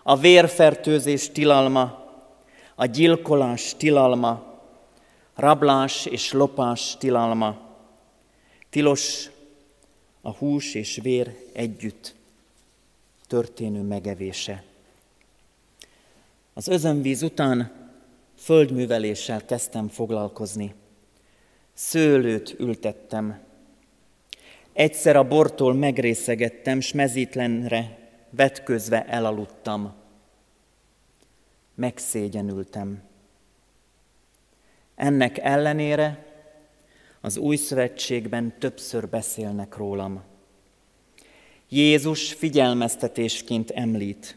a 0.03 0.17
vérfertőzés 0.17 1.31
tilalma, 1.31 2.05
a 2.75 2.87
gyilkolás 2.87 3.75
tilalma, 3.77 4.52
rablás 5.43 6.07
és 6.07 6.33
lopás 6.33 6.97
tilalma, 6.97 7.61
tilos 8.71 9.31
a 10.21 10.31
hús 10.31 10.75
és 10.75 10.99
vér 11.03 11.37
együtt 11.53 12.15
történő 13.27 13.81
megevése. 13.83 14.65
Az 16.53 16.69
özönvíz 16.69 17.23
után 17.23 17.73
földműveléssel 18.39 19.45
kezdtem 19.45 19.89
foglalkozni. 19.89 20.75
Szőlőt 21.75 22.55
ültettem. 22.59 23.41
Egyszer 24.73 25.17
a 25.17 25.29
bortól 25.29 25.75
megrészegettem, 25.75 26.81
s 26.81 26.93
mezítlenre 26.93 27.99
vetközve 28.31 29.07
elaludtam. 29.07 29.93
Megszégyenültem. 31.75 33.11
Ennek 35.03 35.39
ellenére 35.39 36.25
az 37.21 37.37
új 37.37 37.57
szövetségben 37.57 38.55
többször 38.59 39.09
beszélnek 39.09 39.77
rólam. 39.77 40.23
Jézus 41.69 42.33
figyelmeztetésként 42.33 43.71
említ. 43.71 44.37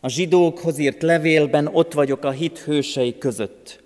A 0.00 0.08
zsidókhoz 0.08 0.78
írt 0.78 1.02
levélben 1.02 1.66
ott 1.66 1.92
vagyok 1.92 2.24
a 2.24 2.30
hit 2.30 2.58
hősei 2.58 3.18
között. 3.18 3.82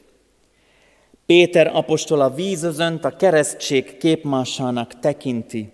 Péter 1.27 1.67
apostol 1.67 2.21
a 2.21 2.35
vízözönt 2.35 3.05
a 3.05 3.17
keresztség 3.17 3.97
képmásának 3.97 4.99
tekinti, 4.99 5.73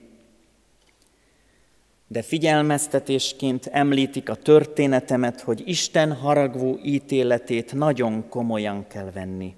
de 2.08 2.22
figyelmeztetésként 2.22 3.66
említik 3.66 4.28
a 4.28 4.34
történetemet, 4.34 5.40
hogy 5.40 5.62
Isten 5.64 6.12
haragvó 6.12 6.78
ítéletét 6.84 7.72
nagyon 7.72 8.28
komolyan 8.28 8.86
kell 8.86 9.10
venni. 9.10 9.54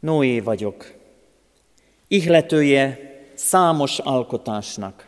Noé 0.00 0.40
vagyok, 0.40 0.94
ihletője 2.08 2.98
számos 3.34 3.98
alkotásnak. 3.98 5.06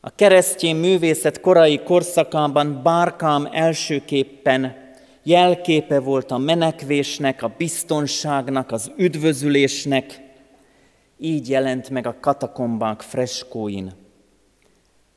A 0.00 0.10
keresztény 0.10 0.76
művészet 0.76 1.40
korai 1.40 1.82
korszakában 1.82 2.82
bárkám 2.82 3.48
elsőképpen 3.52 4.76
jelképe 5.22 6.00
volt 6.00 6.30
a 6.30 6.38
menekvésnek, 6.38 7.42
a 7.42 7.54
biztonságnak, 7.56 8.72
az 8.72 8.92
üdvözülésnek, 8.96 10.20
így 11.18 11.48
jelent 11.48 11.90
meg 11.90 12.06
a 12.06 12.16
katakombák 12.20 13.00
freskóin. 13.00 13.92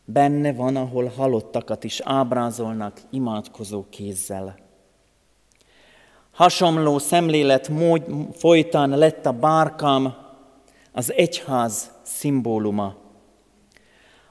Benne 0.06 0.54
van, 0.54 0.76
ahol 0.76 1.06
halottakat 1.06 1.84
is 1.84 2.00
ábrázolnak 2.04 3.00
imádkozó 3.10 3.86
kézzel. 3.90 4.69
Hasonló 6.40 6.98
szemlélet 6.98 7.70
mód 7.70 8.04
folytán 8.38 8.90
lett 8.90 9.26
a 9.26 9.32
bárkám 9.32 10.16
az 10.92 11.14
egyház 11.14 11.92
szimbóluma, 12.04 12.96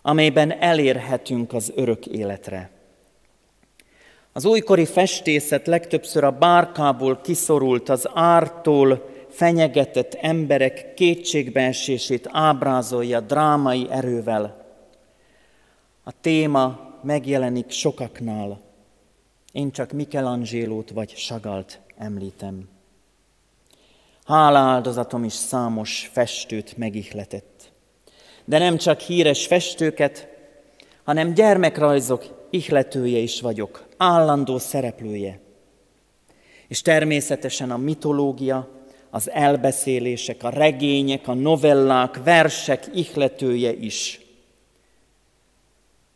amelyben 0.03 0.53
elérhetünk 0.53 1.53
az 1.53 1.73
örök 1.75 2.07
életre. 2.07 2.71
Az 4.33 4.45
újkori 4.45 4.85
festészet 4.85 5.67
legtöbbször 5.67 6.25
a 6.25 6.31
bárkából 6.31 7.21
kiszorult, 7.23 7.89
az 7.89 8.09
ártól 8.15 9.09
fenyegetett 9.29 10.15
emberek 10.15 10.95
kétségbeesését 10.95 12.29
ábrázolja 12.33 13.21
drámai 13.21 13.87
erővel. 13.91 14.67
A 16.05 16.13
téma 16.21 16.81
megjelenik 17.03 17.71
sokaknál. 17.71 18.61
Én 19.53 19.71
csak 19.71 19.93
Michelangelo-t 19.93 20.91
vagy 20.91 21.17
Sagalt 21.17 21.81
említem. 21.99 22.69
Háláldozatom 24.25 25.25
is 25.25 25.33
számos 25.33 26.11
festőt 26.13 26.77
megihletett. 26.77 27.73
De 28.45 28.59
nem 28.59 28.77
csak 28.77 29.01
híres 29.01 29.47
festőket, 29.47 30.29
hanem 31.05 31.35
gyermekrajzok 31.35 32.47
ihletője 32.51 33.19
is 33.19 33.41
vagyok, 33.41 33.87
állandó 33.97 34.59
szereplője. 34.59 35.41
És 36.69 36.83
természetesen 36.83 37.71
a 37.71 37.77
mitológia, 37.77 38.69
az 39.11 39.31
elbeszélések, 39.31 40.43
a 40.43 40.49
regények, 40.49 41.29
a 41.29 41.35
novellák, 41.35 42.23
versek 42.23 42.87
ihletője 42.95 43.73
is. 43.73 44.21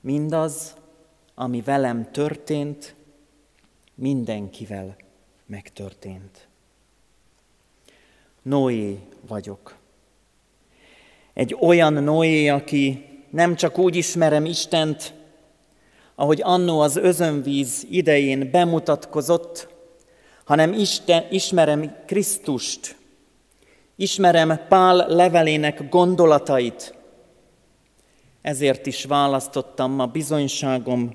Mindaz, 0.00 0.74
ami 1.34 1.60
velem 1.60 2.10
történt, 2.10 2.94
mindenkivel 3.94 4.96
megtörtént. 5.52 6.46
Noé 8.42 8.98
vagyok. 9.28 9.76
Egy 11.32 11.56
olyan 11.60 11.92
Noé, 11.92 12.48
aki 12.48 13.04
nem 13.30 13.54
csak 13.54 13.78
úgy 13.78 13.96
ismerem 13.96 14.44
Istent, 14.44 15.14
ahogy 16.14 16.40
annó 16.42 16.80
az 16.80 16.96
özönvíz 16.96 17.86
idején 17.90 18.50
bemutatkozott, 18.50 19.68
hanem 20.44 20.72
Isten, 20.72 21.24
ismerem 21.30 21.96
Krisztust, 22.06 22.96
ismerem 23.96 24.60
Pál 24.68 25.06
levelének 25.08 25.88
gondolatait. 25.88 26.94
Ezért 28.42 28.86
is 28.86 29.04
választottam 29.04 30.00
a 30.00 30.06
bizonyságom 30.06 31.14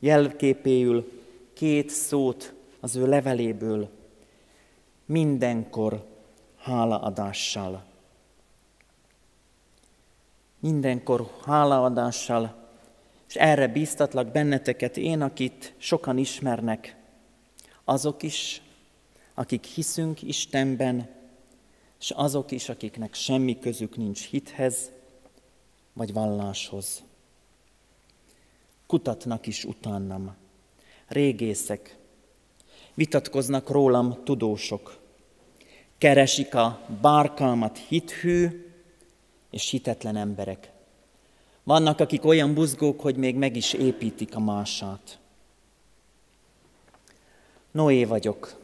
jelképéül 0.00 1.12
két 1.54 1.90
szót 1.90 2.54
az 2.84 2.96
ő 2.96 3.06
leveléből. 3.06 3.90
Mindenkor 5.06 6.06
hálaadással. 6.56 7.84
Mindenkor 10.58 11.30
hálaadással 11.44 12.68
és 13.28 13.34
erre 13.34 13.68
bíztatlak 13.68 14.32
benneteket 14.32 14.96
én, 14.96 15.20
akit 15.20 15.74
sokan 15.76 16.18
ismernek, 16.18 16.96
azok 17.84 18.22
is, 18.22 18.62
akik 19.34 19.64
hiszünk 19.64 20.22
Istenben, 20.22 21.08
és 22.00 22.10
azok 22.10 22.50
is, 22.50 22.68
akiknek 22.68 23.14
semmi 23.14 23.58
közük 23.58 23.96
nincs 23.96 24.28
hithez 24.28 24.90
vagy 25.92 26.12
valláshoz. 26.12 27.02
Kutatnak 28.86 29.46
is 29.46 29.64
utánam, 29.64 30.34
régészek, 31.06 32.02
vitatkoznak 32.94 33.70
rólam 33.70 34.16
tudósok, 34.24 34.96
keresik 35.98 36.54
a 36.54 36.80
bárkalmat 37.00 37.78
hithű 37.78 38.68
és 39.50 39.70
hitetlen 39.70 40.16
emberek. 40.16 40.72
Vannak, 41.62 42.00
akik 42.00 42.24
olyan 42.24 42.54
buzgók, 42.54 43.00
hogy 43.00 43.16
még 43.16 43.36
meg 43.36 43.56
is 43.56 43.72
építik 43.72 44.34
a 44.36 44.40
mását. 44.40 45.18
Noé 47.70 48.04
vagyok. 48.04 48.54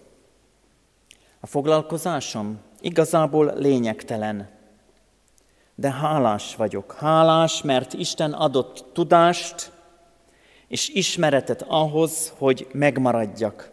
A 1.40 1.46
foglalkozásom 1.46 2.58
igazából 2.80 3.52
lényegtelen, 3.56 4.48
de 5.74 5.90
hálás 5.90 6.56
vagyok. 6.56 6.92
Hálás, 6.92 7.62
mert 7.62 7.92
Isten 7.92 8.32
adott 8.32 8.84
tudást 8.92 9.72
és 10.68 10.88
ismeretet 10.88 11.62
ahhoz, 11.62 12.32
hogy 12.38 12.66
megmaradjak, 12.72 13.70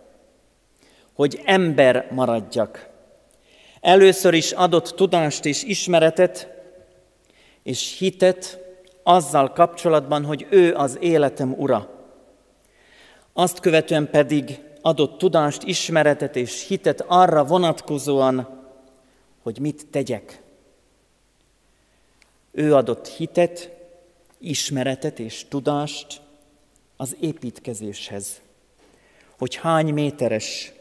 hogy 1.18 1.42
ember 1.46 2.08
maradjak. 2.12 2.90
Először 3.82 4.34
is 4.34 4.52
adott 4.52 4.94
tudást 4.96 5.46
és 5.46 5.64
ismeretet, 5.64 6.48
és 7.64 7.98
hitet, 7.98 8.60
azzal 9.04 9.52
kapcsolatban, 9.52 10.26
hogy 10.26 10.48
ő 10.50 10.74
az 10.74 10.98
életem 11.02 11.54
ura. 11.54 11.90
Azt 13.34 13.60
követően 13.60 14.10
pedig 14.10 14.60
adott 14.82 15.18
tudást, 15.18 15.64
ismeretet 15.64 16.36
és 16.36 16.68
hitet 16.68 17.04
arra 17.08 17.46
vonatkozóan, 17.46 18.64
hogy 19.42 19.60
mit 19.60 19.86
tegyek. 19.92 20.42
Ő 22.52 22.76
adott 22.76 23.08
hitet, 23.08 23.70
ismeretet 24.38 25.20
és 25.20 25.46
tudást 25.50 26.22
az 26.98 27.16
építkezéshez. 27.20 28.42
Hogy 29.38 29.56
hány 29.56 29.94
méteres, 29.94 30.76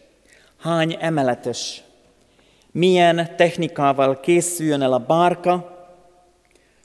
hány 0.67 0.97
emeletes, 1.01 1.83
milyen 2.71 3.37
technikával 3.37 4.21
készüljön 4.21 4.83
el 4.83 4.93
a 4.93 4.99
bárka, 4.99 5.75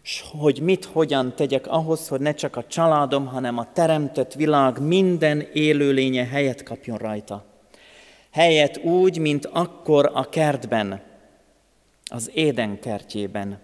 és 0.04 0.24
hogy 0.38 0.60
mit, 0.62 0.86
hogyan 0.86 1.36
tegyek 1.36 1.67
ahhoz, 1.67 2.08
hogy 2.08 2.20
ne 2.20 2.34
csak 2.34 2.56
a 2.56 2.67
családom, 2.67 3.26
hanem 3.26 3.58
a 3.58 3.67
teremtett 3.74 4.34
világ 4.34 4.82
minden 4.82 5.48
élőlénye 5.54 6.26
helyet 6.26 6.63
kapjon 6.63 6.98
rajta. 6.98 7.44
Helyet 8.32 8.78
úgy, 8.84 9.17
mint 9.17 9.46
akkor 9.46 10.12
a 10.13 10.30
kertben, 10.30 11.02
az 12.06 12.32
Éden 12.34 12.80
kertjében. 12.80 13.60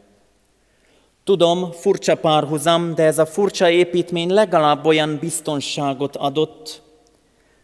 Tudom, 1.23 1.71
furcsa 1.71 2.15
párhuzam, 2.15 2.95
de 2.95 3.03
ez 3.03 3.19
a 3.19 3.25
furcsa 3.25 3.69
építmény 3.69 4.29
legalább 4.29 4.85
olyan 4.85 5.17
biztonságot 5.19 6.15
adott, 6.15 6.81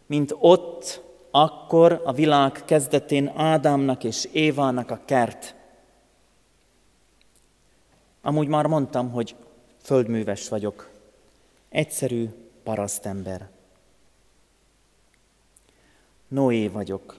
mint 0.06 0.34
ott, 0.38 1.03
akkor 1.36 2.00
a 2.04 2.12
világ 2.12 2.52
kezdetén 2.64 3.32
Ádámnak 3.36 4.04
és 4.04 4.28
Évának 4.32 4.90
a 4.90 5.00
kert. 5.04 5.54
Amúgy 8.22 8.48
már 8.48 8.66
mondtam, 8.66 9.10
hogy 9.10 9.36
földműves 9.82 10.48
vagyok. 10.48 10.90
Egyszerű 11.68 12.28
parasztember. 12.62 13.48
Noé 16.28 16.68
vagyok. 16.68 17.16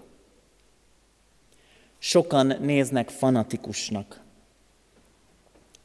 Sokan 1.97 2.56
néznek 2.60 3.10
fanatikusnak, 3.10 4.21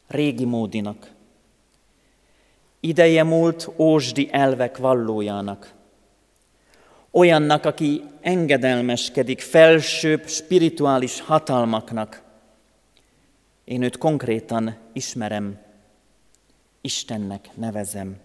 régi 0.06 0.44
módinak, 0.44 1.10
ideje 2.80 3.22
múlt 3.22 3.68
ósdi 3.76 4.28
elvek 4.32 4.76
vallójának, 4.76 5.78
olyannak, 7.10 7.64
aki 7.64 8.02
engedelmeskedik 8.20 9.40
felsőbb 9.40 10.28
spirituális 10.28 11.20
hatalmaknak, 11.20 12.22
én 13.64 13.82
őt 13.82 13.98
konkrétan 13.98 14.76
ismerem, 14.92 15.58
Istennek 16.80 17.48
nevezem. 17.54 18.16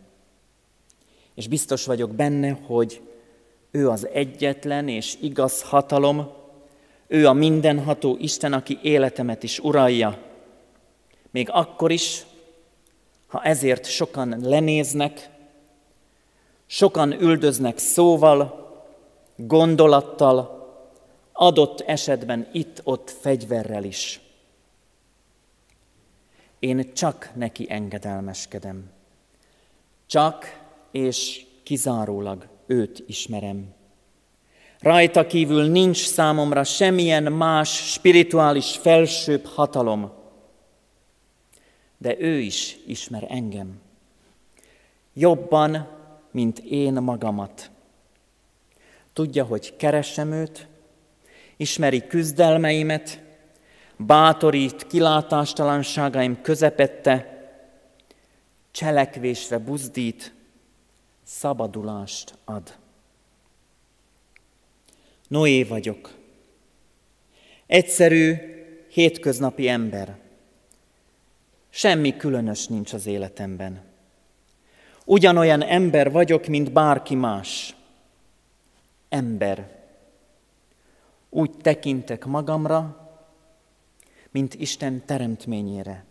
és 1.33 1.47
biztos 1.47 1.85
vagyok 1.85 2.11
benne, 2.11 2.59
hogy 2.65 3.01
ő 3.71 3.89
az 3.89 4.07
egyetlen 4.07 4.87
és 4.87 5.17
igaz 5.21 5.61
hatalom, 5.61 6.31
ő 7.07 7.27
a 7.27 7.33
mindenható 7.33 8.17
Isten, 8.19 8.53
aki 8.53 8.79
életemet 8.81 9.43
is 9.43 9.59
uralja. 9.59 10.17
Még 11.31 11.49
akkor 11.51 11.91
is, 11.91 12.25
ha 13.27 13.43
ezért 13.43 13.85
sokan 13.85 14.39
lenéznek, 14.41 15.29
sokan 16.65 17.21
üldöznek 17.21 17.77
szóval, 17.77 18.64
gondolattal, 19.35 20.63
adott 21.33 21.81
esetben 21.81 22.47
itt-ott 22.51 23.09
fegyverrel 23.09 23.83
is. 23.83 24.19
Én 26.59 26.93
csak 26.93 27.31
neki 27.33 27.65
engedelmeskedem. 27.69 28.89
Csak 30.05 30.63
és 30.91 31.45
kizárólag 31.63 32.47
őt 32.65 33.03
ismerem. 33.07 33.73
Rajta 34.79 35.27
kívül 35.27 35.63
nincs 35.63 36.05
számomra 36.05 36.63
semmilyen 36.63 37.31
más 37.31 37.91
spirituális 37.91 38.77
felsőbb 38.77 39.45
hatalom, 39.45 40.11
de 41.97 42.19
ő 42.19 42.39
is 42.39 42.77
ismer 42.85 43.25
engem. 43.29 43.81
Jobban, 45.13 45.87
mint 46.31 46.59
én 46.59 46.93
magamat. 46.93 47.69
Tudja, 49.15 49.43
hogy 49.45 49.75
keresem 49.75 50.31
őt, 50.31 50.67
ismeri 51.57 52.07
küzdelmeimet, 52.07 53.21
bátorít 53.97 54.87
kilátástalanságaim 54.87 56.41
közepette, 56.41 57.47
cselekvésre 58.71 59.57
buzdít, 59.57 60.33
szabadulást 61.23 62.37
ad. 62.45 62.75
Noé 65.27 65.63
vagyok. 65.63 66.13
Egyszerű, 67.65 68.35
hétköznapi 68.89 69.67
ember. 69.67 70.17
Semmi 71.69 72.17
különös 72.17 72.67
nincs 72.67 72.93
az 72.93 73.05
életemben. 73.05 73.81
Ugyanolyan 75.05 75.63
ember 75.63 76.11
vagyok, 76.11 76.47
mint 76.47 76.71
bárki 76.71 77.15
más. 77.15 77.74
Ember. 79.15 79.83
Úgy 81.29 81.51
tekintek 81.57 82.25
magamra, 82.25 83.09
mint 84.31 84.53
Isten 84.53 85.05
teremtményére. 85.05 86.05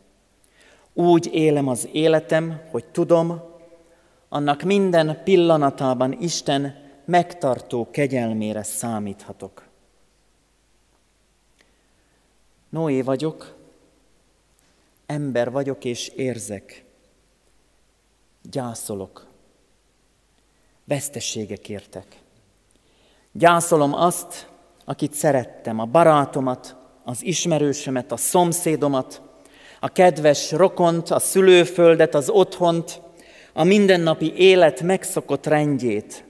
Úgy 0.92 1.28
élem 1.32 1.68
az 1.68 1.88
életem, 1.92 2.60
hogy 2.70 2.84
tudom, 2.84 3.42
annak 4.28 4.62
minden 4.62 5.22
pillanatában 5.24 6.12
Isten 6.12 6.76
megtartó 7.04 7.90
kegyelmére 7.90 8.62
számíthatok. 8.62 9.68
Noé 12.68 13.02
vagyok, 13.02 13.56
ember 15.06 15.50
vagyok 15.50 15.84
és 15.84 16.08
érzek. 16.08 16.84
Gyászolok. 18.42 19.26
Vesztességek 20.84 21.68
értek. 21.68 22.22
Gyászolom 23.36 23.94
azt, 23.94 24.48
akit 24.84 25.12
szerettem, 25.12 25.78
a 25.78 25.84
barátomat, 25.84 26.76
az 27.04 27.24
ismerősömet, 27.24 28.12
a 28.12 28.16
szomszédomat, 28.16 29.22
a 29.80 29.88
kedves 29.88 30.52
rokont, 30.52 31.10
a 31.10 31.18
szülőföldet, 31.18 32.14
az 32.14 32.28
otthont, 32.28 33.00
a 33.52 33.64
mindennapi 33.64 34.34
élet 34.36 34.82
megszokott 34.82 35.46
rendjét. 35.46 36.24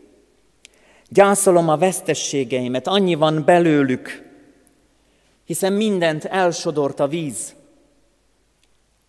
Gyászolom 1.08 1.68
a 1.68 1.76
vesztességeimet, 1.76 2.86
annyi 2.86 3.14
van 3.14 3.44
belőlük, 3.44 4.30
hiszen 5.44 5.72
mindent 5.72 6.24
elsodort 6.24 7.00
a 7.00 7.08
víz. 7.08 7.54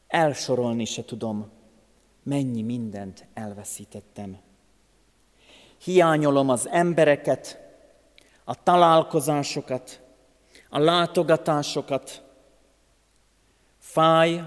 Elsorolni 0.07 0.85
se 0.85 1.05
tudom, 1.05 1.49
mennyi 2.23 2.61
mindent 2.61 3.25
elveszítettem. 3.33 4.37
Hiányolom 5.83 6.49
az 6.49 6.67
embereket, 6.71 7.64
a 8.45 8.63
találkozásokat, 8.63 10.01
a 10.69 10.79
látogatásokat. 10.79 12.23
Fáj, 13.79 14.43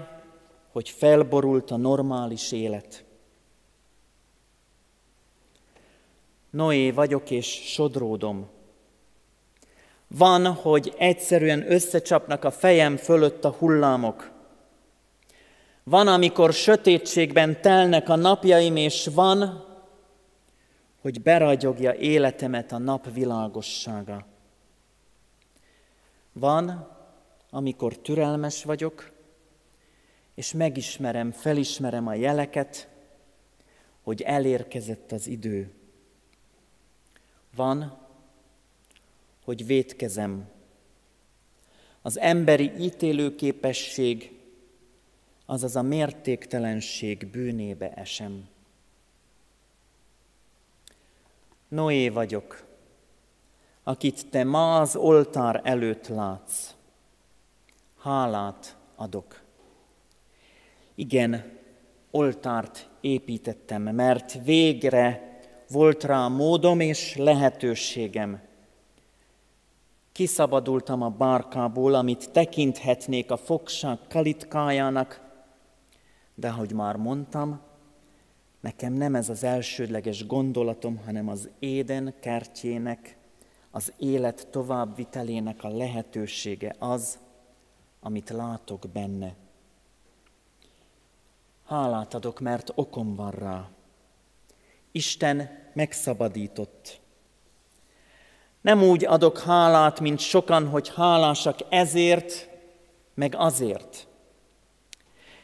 hogy 0.71 0.89
felborult 0.89 1.71
a 1.71 1.77
normális 1.77 2.51
élet. 2.51 3.03
Noé 6.49 6.91
vagyok 6.91 7.31
és 7.31 7.47
sodródom. 7.47 8.49
Van, 10.07 10.53
hogy 10.53 10.93
egyszerűen 10.97 11.71
összecsapnak 11.71 12.43
a 12.43 12.51
fejem 12.51 12.97
fölött 12.97 13.45
a 13.45 13.55
hullámok. 13.59 14.31
Van, 15.83 16.07
amikor 16.07 16.53
sötétségben 16.53 17.61
telnek 17.61 18.09
a 18.09 18.15
napjaim, 18.15 18.75
és 18.75 19.09
van, 19.13 19.68
hogy 21.01 21.21
beragyogja 21.21 21.93
életemet 21.93 22.71
a 22.71 22.77
nap 22.77 23.13
világossága. 23.13 24.25
Van, 26.33 26.97
amikor 27.49 27.97
türelmes 27.97 28.63
vagyok, 28.63 29.11
és 30.33 30.51
megismerem, 30.51 31.31
felismerem 31.31 32.07
a 32.07 32.13
jeleket, 32.13 32.87
hogy 34.01 34.21
elérkezett 34.21 35.11
az 35.11 35.27
idő. 35.27 35.71
Van, 37.55 37.97
hogy 39.43 39.65
vétkezem. 39.65 40.49
Az 42.01 42.19
emberi 42.19 42.71
ítélőképesség, 42.79 44.39
azaz 45.45 45.75
a 45.75 45.81
mértéktelenség 45.81 47.27
bűnébe 47.27 47.93
esem. 47.93 48.47
Noé 51.69 52.09
vagyok, 52.09 52.63
akit 53.83 54.29
te 54.29 54.43
ma 54.43 54.79
az 54.79 54.95
oltár 54.95 55.61
előtt 55.63 56.07
látsz. 56.07 56.73
Hálát 58.01 58.77
adok. 58.95 59.41
Igen, 60.95 61.57
oltárt 62.11 62.89
építettem, 63.01 63.81
mert 63.81 64.43
végre 64.43 65.39
volt 65.69 66.03
rá 66.03 66.27
módom 66.27 66.79
és 66.79 67.15
lehetőségem. 67.15 68.41
Kiszabadultam 70.11 71.01
a 71.01 71.09
bárkából, 71.09 71.93
amit 71.93 72.31
tekinthetnék 72.31 73.31
a 73.31 73.37
fogság 73.37 73.97
kalitkájának, 74.09 75.21
de 76.35 76.47
ahogy 76.47 76.73
már 76.73 76.95
mondtam, 76.95 77.61
nekem 78.59 78.93
nem 78.93 79.15
ez 79.15 79.29
az 79.29 79.43
elsődleges 79.43 80.25
gondolatom, 80.25 80.97
hanem 80.97 81.27
az 81.27 81.49
éden 81.59 82.13
kertjének, 82.19 83.17
az 83.71 83.93
élet 83.97 84.47
továbbvitelének 84.51 85.63
a 85.63 85.77
lehetősége 85.77 86.75
az, 86.79 87.19
amit 87.99 88.29
látok 88.29 88.85
benne. 88.93 89.35
Hálát 91.65 92.13
adok, 92.13 92.39
mert 92.39 92.71
okom 92.75 93.15
van 93.15 93.31
rá. 93.31 93.69
Isten 94.91 95.49
megszabadított. 95.73 96.99
Nem 98.61 98.83
úgy 98.83 99.05
adok 99.05 99.39
hálát, 99.39 99.99
mint 99.99 100.19
sokan, 100.19 100.67
hogy 100.67 100.91
hálásak 100.95 101.59
ezért, 101.69 102.49
meg 103.13 103.35
azért. 103.35 104.08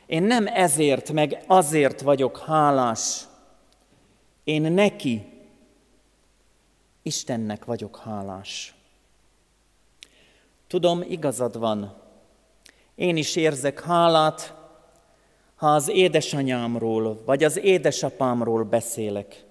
Én 0.06 0.24
nem 0.24 0.48
ezért, 0.48 1.12
meg 1.12 1.44
azért 1.48 2.02
vagyok 2.02 2.38
hálás. 2.38 3.24
Én 4.44 4.62
neki, 4.62 5.34
Istennek 7.02 7.66
vagyok 7.66 7.98
hálás. 7.98 8.76
Tudom, 10.68 11.02
igazad 11.02 11.60
van. 11.60 11.98
Én 12.96 13.18
is 13.18 13.36
érzek 13.36 13.82
hálát, 13.82 14.54
ha 15.56 15.68
az 15.74 15.90
édesanyámról 15.90 17.22
vagy 17.26 17.44
az 17.44 17.58
édesapámról 17.58 18.64
beszélek 18.64 19.46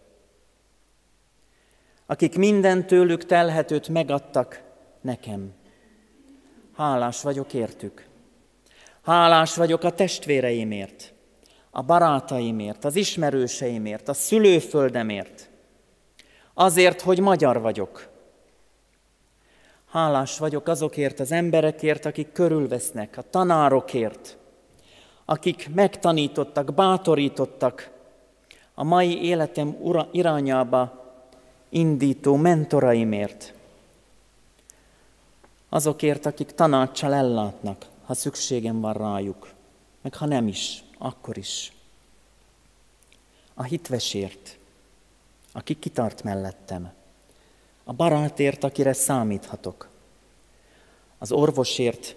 akik 2.06 2.36
minden 2.36 2.86
tőlük 2.86 3.26
telhetőt 3.26 3.88
megadtak 3.88 4.62
nekem. 5.00 5.52
Hálás 6.76 7.22
vagyok 7.22 7.52
értük. 7.52 8.06
Hálás 9.04 9.54
vagyok 9.54 9.82
a 9.84 9.90
testvéreimért, 9.90 11.12
a 11.70 11.82
barátaimért, 11.82 12.84
az 12.84 12.96
ismerőseimért, 12.96 14.08
a 14.08 14.14
szülőföldemért. 14.14 15.48
Azért, 16.54 17.00
hogy 17.00 17.20
magyar 17.20 17.60
vagyok. 17.60 18.08
Hálás 19.90 20.38
vagyok 20.38 20.68
azokért 20.68 21.20
az 21.20 21.32
emberekért, 21.32 22.04
akik 22.04 22.32
körülvesznek, 22.32 23.16
a 23.16 23.22
tanárokért, 23.30 24.36
akik 25.24 25.70
megtanítottak, 25.74 26.74
bátorítottak, 26.74 27.90
a 28.74 28.84
mai 28.84 29.24
életem 29.24 29.76
ura, 29.80 30.08
irányába 30.12 31.12
indító 31.68 32.36
mentoraimért, 32.36 33.54
azokért, 35.68 36.26
akik 36.26 36.50
tanácssal 36.50 37.14
ellátnak, 37.14 37.92
ha 38.06 38.14
szükségem 38.14 38.80
van 38.80 38.92
rájuk, 38.92 39.52
meg 40.00 40.14
ha 40.14 40.26
nem 40.26 40.48
is, 40.48 40.84
akkor 40.98 41.36
is. 41.36 41.72
A 43.54 43.62
hitvesért, 43.62 44.56
aki 45.52 45.78
kitart 45.78 46.22
mellettem, 46.22 46.92
a 47.84 47.92
barátért, 47.92 48.64
akire 48.64 48.92
számíthatok, 48.92 49.88
az 51.18 51.32
orvosért, 51.32 52.16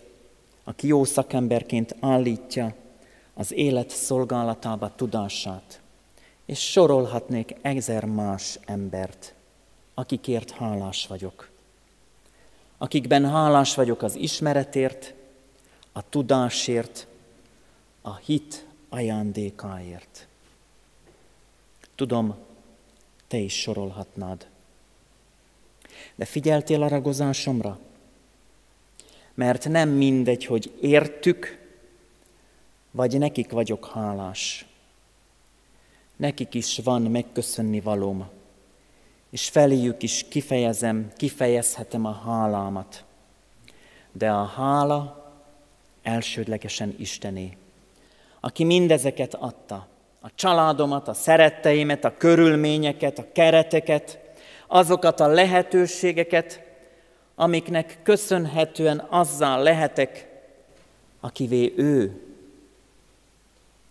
aki 0.64 0.88
jó 0.88 1.04
szakemberként 1.04 1.96
állítja 2.00 2.76
az 3.34 3.52
élet 3.52 3.90
szolgálatába 3.90 4.96
tudását, 4.96 5.82
és 6.46 6.72
sorolhatnék 6.72 7.56
ezer 7.62 8.06
más 8.06 8.60
embert, 8.66 9.34
akikért 9.94 10.52
hálás 10.52 11.08
vagyok. 11.08 11.50
Akikben 12.78 13.30
hálás 13.30 13.76
vagyok 13.76 14.02
az 14.02 14.16
ismeretért, 14.16 15.14
a 15.98 16.10
tudásért, 16.10 17.08
a 18.02 18.16
hit 18.16 18.66
ajándékáért. 18.90 20.28
Tudom, 21.96 22.36
te 23.28 23.38
is 23.38 23.54
sorolhatnád. 23.54 24.48
De 26.16 26.26
figyeltél 26.26 26.82
a 26.82 26.88
ragozásomra? 26.88 27.80
Mert 29.34 29.68
nem 29.68 29.90
mindegy, 29.90 30.46
hogy 30.46 30.78
értük, 30.82 31.68
vagy 32.92 33.18
nekik 33.18 33.52
vagyok 33.52 33.90
hálás. 33.94 34.66
Nekik 36.16 36.54
is 36.54 36.78
van 36.78 37.02
megköszönni 37.02 37.80
valóm, 37.80 38.28
és 39.30 39.50
feléjük 39.50 40.04
is 40.04 40.26
kifejezem, 40.30 41.12
kifejezhetem 41.16 42.06
a 42.06 42.14
hálámat. 42.14 43.04
De 44.12 44.32
a 44.32 44.46
hála 44.46 45.17
elsődlegesen 46.08 46.96
Istené, 46.98 47.58
aki 48.40 48.64
mindezeket 48.64 49.34
adta, 49.34 49.88
a 50.22 50.30
családomat, 50.36 51.08
a 51.08 51.14
szeretteimet, 51.14 52.06
a 52.06 52.18
körülményeket, 52.18 53.20
a 53.20 53.26
kereteket, 53.32 54.20
azokat 54.68 55.20
a 55.20 55.28
lehetőségeket, 55.28 56.62
amiknek 57.36 58.00
köszönhetően 58.04 59.00
azzal 59.10 59.64
lehetek, 59.64 60.28
akivé 61.20 61.74
ő, 61.76 62.22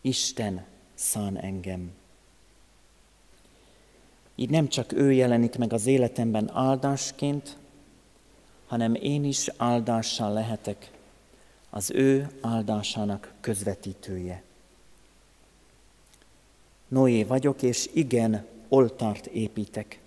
Isten 0.00 0.64
szán 0.94 1.38
engem. 1.38 1.92
Így 4.34 4.50
nem 4.50 4.68
csak 4.68 4.92
ő 4.92 5.12
jelenik 5.12 5.58
meg 5.58 5.72
az 5.72 5.86
életemben 5.86 6.50
áldásként, 6.54 7.56
hanem 8.66 8.94
én 8.94 9.24
is 9.24 9.48
áldással 9.56 10.32
lehetek, 10.32 10.90
az 11.70 11.90
ő 11.90 12.28
áldásának 12.40 13.32
közvetítője. 13.40 14.42
Noé 16.88 17.24
vagyok, 17.24 17.62
és 17.62 17.88
igen, 17.92 18.46
oltárt 18.68 19.26
építek. 19.26 20.00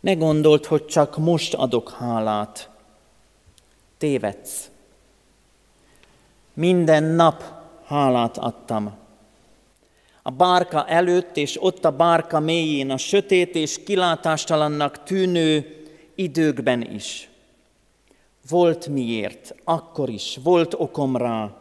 Ne 0.00 0.14
gondolt, 0.14 0.66
hogy 0.66 0.86
csak 0.86 1.16
most 1.16 1.54
adok 1.54 1.90
hálát. 1.90 2.70
Tévedsz. 3.98 4.70
Minden 6.54 7.02
nap 7.02 7.44
hálát 7.86 8.38
adtam. 8.38 8.94
A 10.22 10.30
bárka 10.30 10.86
előtt 10.86 11.36
és 11.36 11.62
ott 11.62 11.84
a 11.84 11.96
bárka 11.96 12.40
mélyén, 12.40 12.90
a 12.90 12.96
sötét 12.96 13.54
és 13.54 13.82
kilátástalannak 13.84 15.02
tűnő 15.02 15.84
időkben 16.14 16.82
is. 16.92 17.30
Volt 18.48 18.88
miért, 18.88 19.54
akkor 19.64 20.08
is, 20.08 20.38
volt 20.42 20.74
okom 20.74 21.16
rá, 21.16 21.56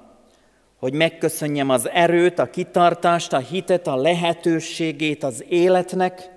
hogy 0.76 0.94
megköszönjem 0.94 1.70
az 1.70 1.90
erőt, 1.90 2.40
a 2.40 2.50
kitartást, 2.50 3.34
a 3.34 3.38
hitet, 3.38 3.88
a 3.88 3.96
lehetőségét 3.96 5.24
az 5.24 5.44
életnek, 5.48 6.34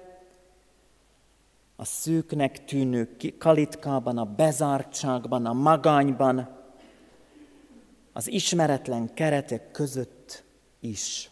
a 1.77 1.85
szűknek 1.85 2.65
tűnő 2.65 3.17
kalitkában, 3.39 4.19
a 4.19 4.25
bezártságban, 4.25 5.47
a 5.47 5.53
magányban, 5.53 6.57
az 8.13 8.29
ismeretlen 8.31 9.15
keretek 9.15 9.71
között 9.71 10.45
is. 10.81 11.31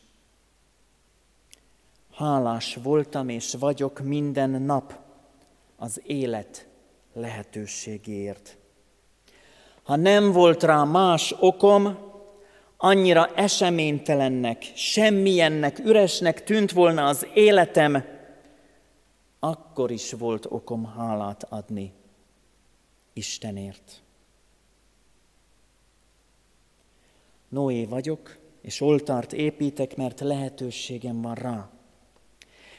Hálás 2.12 2.78
voltam 2.82 3.28
és 3.28 3.54
vagyok 3.58 4.00
minden 4.00 4.50
nap 4.50 4.98
az 5.76 6.02
élet 6.04 6.66
lehetőségéért. 7.12 8.56
Ha 9.86 9.96
nem 9.96 10.32
volt 10.32 10.62
rá 10.62 10.84
más 10.84 11.34
okom, 11.40 11.98
annyira 12.76 13.26
eseménytelennek, 13.34 14.62
semmilyennek, 14.74 15.78
üresnek 15.78 16.44
tűnt 16.44 16.72
volna 16.72 17.06
az 17.06 17.26
életem, 17.34 18.04
akkor 19.38 19.90
is 19.90 20.12
volt 20.12 20.46
okom 20.48 20.84
hálát 20.84 21.46
adni 21.48 21.92
Istenért. 23.12 24.02
Noé 27.48 27.84
vagyok, 27.84 28.36
és 28.60 28.80
oltárt 28.80 29.32
építek, 29.32 29.96
mert 29.96 30.20
lehetőségem 30.20 31.22
van 31.22 31.34
rá. 31.34 31.68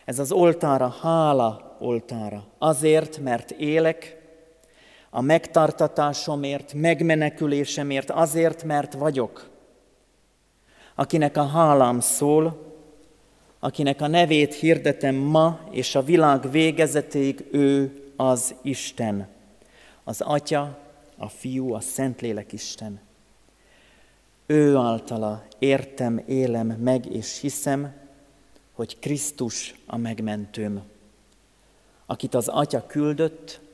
Ez 0.05 0.19
az 0.19 0.31
oltára 0.31 0.89
hála 0.89 1.77
oltára. 1.79 2.45
Azért, 2.57 3.17
mert 3.17 3.51
élek, 3.51 4.16
a 5.17 5.21
megtartatásomért, 5.21 6.73
megmenekülésemért, 6.73 8.11
azért, 8.11 8.63
mert 8.63 8.93
vagyok. 8.93 9.49
Akinek 10.95 11.37
a 11.37 11.47
hálám 11.47 11.99
szól, 11.99 12.73
akinek 13.59 14.01
a 14.01 14.07
nevét 14.07 14.53
hirdetem 14.53 15.15
ma, 15.15 15.59
és 15.71 15.95
a 15.95 16.03
világ 16.03 16.51
végezetéig 16.51 17.45
ő 17.51 18.01
az 18.15 18.55
Isten. 18.61 19.27
Az 20.03 20.21
Atya, 20.21 20.77
a 21.17 21.29
Fiú, 21.29 21.73
a 21.73 21.79
Szentlélek 21.79 22.53
Isten. 22.53 22.99
Ő 24.45 24.75
általa 24.75 25.43
értem, 25.59 26.23
élem 26.27 26.67
meg 26.67 27.05
és 27.05 27.39
hiszem, 27.39 27.93
hogy 28.73 28.99
Krisztus 28.99 29.75
a 29.85 29.97
megmentőm, 29.97 30.81
akit 32.05 32.35
az 32.35 32.47
Atya 32.47 32.85
küldött, 32.85 33.65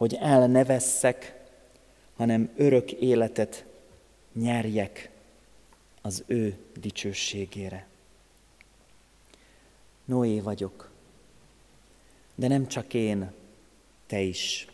hogy 0.00 0.14
el 0.14 0.46
ne 0.46 0.64
vesszek, 0.64 1.40
hanem 2.16 2.50
örök 2.56 2.92
életet 2.92 3.64
nyerjek 4.32 5.10
az 6.02 6.24
ő 6.26 6.58
dicsőségére. 6.80 7.86
Noé 10.04 10.40
vagyok, 10.40 10.90
de 12.34 12.48
nem 12.48 12.66
csak 12.66 12.94
én, 12.94 13.32
te 14.06 14.20
is. 14.20 14.66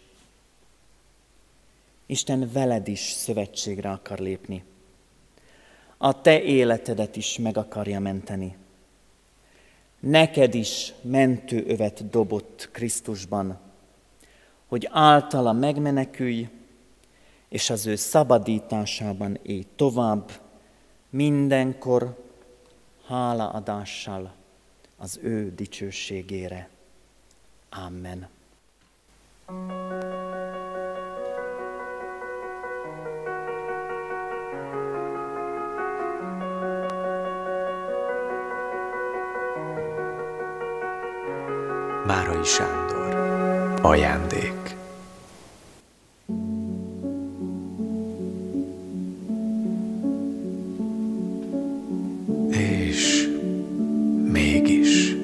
Isten 2.06 2.50
veled 2.52 2.88
is 2.88 3.00
szövetségre 3.00 3.90
akar 3.90 4.18
lépni. 4.18 4.64
A 5.96 6.20
te 6.20 6.42
életedet 6.42 7.16
is 7.16 7.38
meg 7.38 7.56
akarja 7.56 8.00
menteni. 8.00 8.56
Neked 10.00 10.54
is 10.54 10.92
mentőövet 11.00 12.10
dobott 12.10 12.68
Krisztusban, 12.72 13.64
hogy 14.66 14.88
általa 14.92 15.52
megmenekülj, 15.52 16.48
és 17.48 17.70
az 17.70 17.86
ő 17.86 17.96
szabadításában 17.96 19.38
élj 19.42 19.66
tovább, 19.76 20.30
mindenkor 21.10 22.24
hálaadással 23.06 24.32
az 24.96 25.18
ő 25.22 25.52
dicsőségére. 25.54 26.68
Amen. 27.70 28.28
Márai 42.06 42.44
Sándor 42.44 42.95
ajándék. 43.86 44.76
És 52.50 53.28
mégis, 54.32 55.16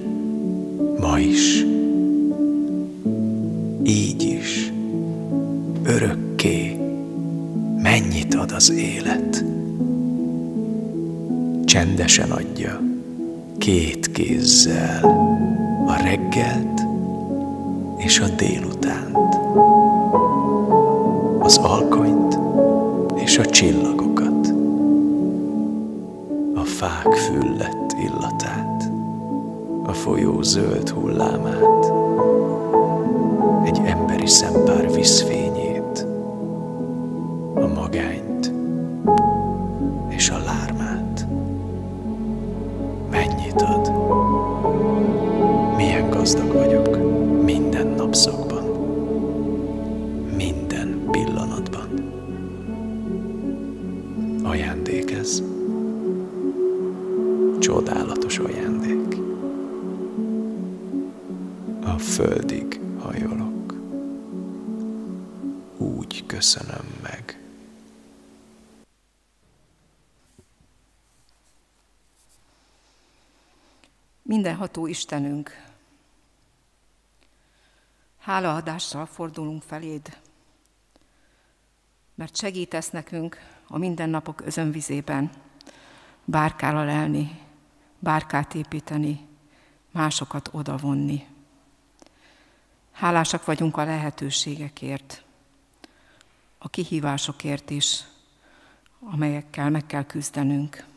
ma 0.98 1.18
is, 1.18 1.64
így 3.82 4.22
is, 4.22 4.72
örökké 5.82 6.76
mennyit 7.78 8.34
ad 8.34 8.52
az 8.52 8.70
élet. 8.70 9.44
Csendesen 11.64 12.30
adja, 12.30 12.80
két 13.58 14.12
kézzel 14.12 15.21
és 18.12 18.20
a 18.20 18.28
délutánt, 18.28 19.34
az 21.38 21.56
alkonyt 21.56 22.38
és 23.14 23.38
a 23.38 23.44
csillagokat, 23.44 24.46
a 26.54 26.64
fák 26.64 27.14
füllett 27.14 27.94
illatát, 28.02 28.90
a 29.86 29.92
folyó 29.92 30.42
zöld 30.42 30.88
hullámát, 30.88 31.92
egy 33.64 33.80
emberi 33.84 34.26
szempár 34.26 34.92
viszfényét, 34.92 35.41
Mindenható 74.42 74.86
Istenünk, 74.86 75.64
hálaadással 78.18 79.06
fordulunk 79.06 79.62
feléd, 79.62 80.18
mert 82.14 82.36
segítesz 82.36 82.90
nekünk 82.90 83.38
a 83.66 83.78
mindennapok 83.78 84.40
özönvizében 84.40 85.30
bárkára 86.24 86.84
lelni, 86.84 87.40
bárkát 87.98 88.54
építeni, 88.54 89.26
másokat 89.90 90.48
odavonni. 90.52 91.26
Hálásak 92.92 93.44
vagyunk 93.44 93.76
a 93.76 93.84
lehetőségekért, 93.84 95.24
a 96.58 96.68
kihívásokért 96.68 97.70
is, 97.70 98.04
amelyekkel 99.00 99.70
meg 99.70 99.86
kell 99.86 100.04
küzdenünk. 100.04 100.90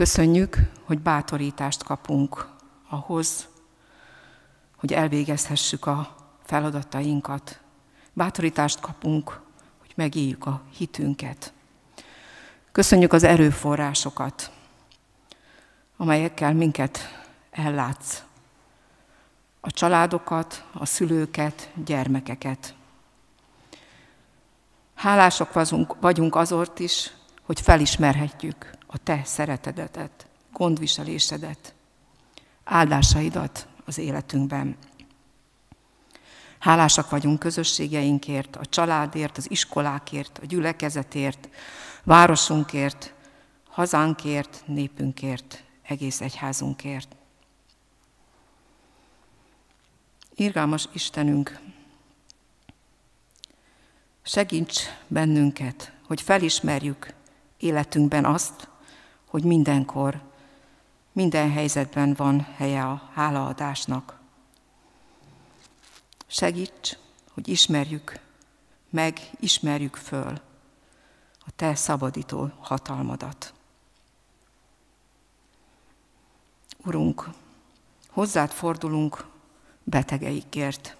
Köszönjük, 0.00 0.58
hogy 0.84 0.98
bátorítást 0.98 1.82
kapunk 1.82 2.48
ahhoz, 2.88 3.48
hogy 4.76 4.92
elvégezhessük 4.92 5.86
a 5.86 6.16
feladatainkat. 6.44 7.60
Bátorítást 8.12 8.80
kapunk, 8.80 9.40
hogy 9.80 9.92
megéljük 9.94 10.46
a 10.46 10.62
hitünket. 10.76 11.52
Köszönjük 12.72 13.12
az 13.12 13.22
erőforrásokat, 13.22 14.50
amelyekkel 15.96 16.54
minket 16.54 16.98
ellátsz. 17.50 18.22
A 19.60 19.70
családokat, 19.70 20.64
a 20.72 20.86
szülőket, 20.86 21.70
gyermekeket. 21.84 22.74
Hálások 24.94 25.52
vagyunk 26.00 26.36
azort 26.36 26.78
is, 26.78 27.12
hogy 27.42 27.60
felismerhetjük 27.60 28.78
a 28.92 28.98
te 28.98 29.20
szeretedetet, 29.24 30.26
gondviselésedet, 30.52 31.74
áldásaidat 32.64 33.66
az 33.84 33.98
életünkben. 33.98 34.76
Hálásak 36.58 37.10
vagyunk 37.10 37.38
közösségeinkért, 37.38 38.56
a 38.56 38.66
családért, 38.66 39.36
az 39.36 39.50
iskolákért, 39.50 40.38
a 40.42 40.46
gyülekezetért, 40.46 41.48
városunkért, 42.04 43.14
hazánkért, 43.68 44.62
népünkért, 44.66 45.64
egész 45.82 46.20
egyházunkért. 46.20 47.16
Irgalmas 50.34 50.88
Istenünk, 50.92 51.58
segíts 54.22 54.80
bennünket, 55.06 55.92
hogy 56.06 56.20
felismerjük 56.20 57.14
életünkben 57.58 58.24
azt, 58.24 58.68
hogy 59.30 59.44
mindenkor, 59.44 60.20
minden 61.12 61.50
helyzetben 61.50 62.14
van 62.14 62.40
helye 62.40 62.84
a 62.84 63.10
hálaadásnak. 63.14 64.18
Segíts, 66.26 66.96
hogy 67.32 67.48
ismerjük 67.48 68.20
meg, 68.90 69.20
ismerjük 69.40 69.96
föl 69.96 70.40
a 71.38 71.50
Te 71.56 71.74
szabadító 71.74 72.50
hatalmadat. 72.60 73.52
Urunk, 76.84 77.28
hozzád 78.08 78.50
fordulunk 78.50 79.26
betegeikért, 79.82 80.96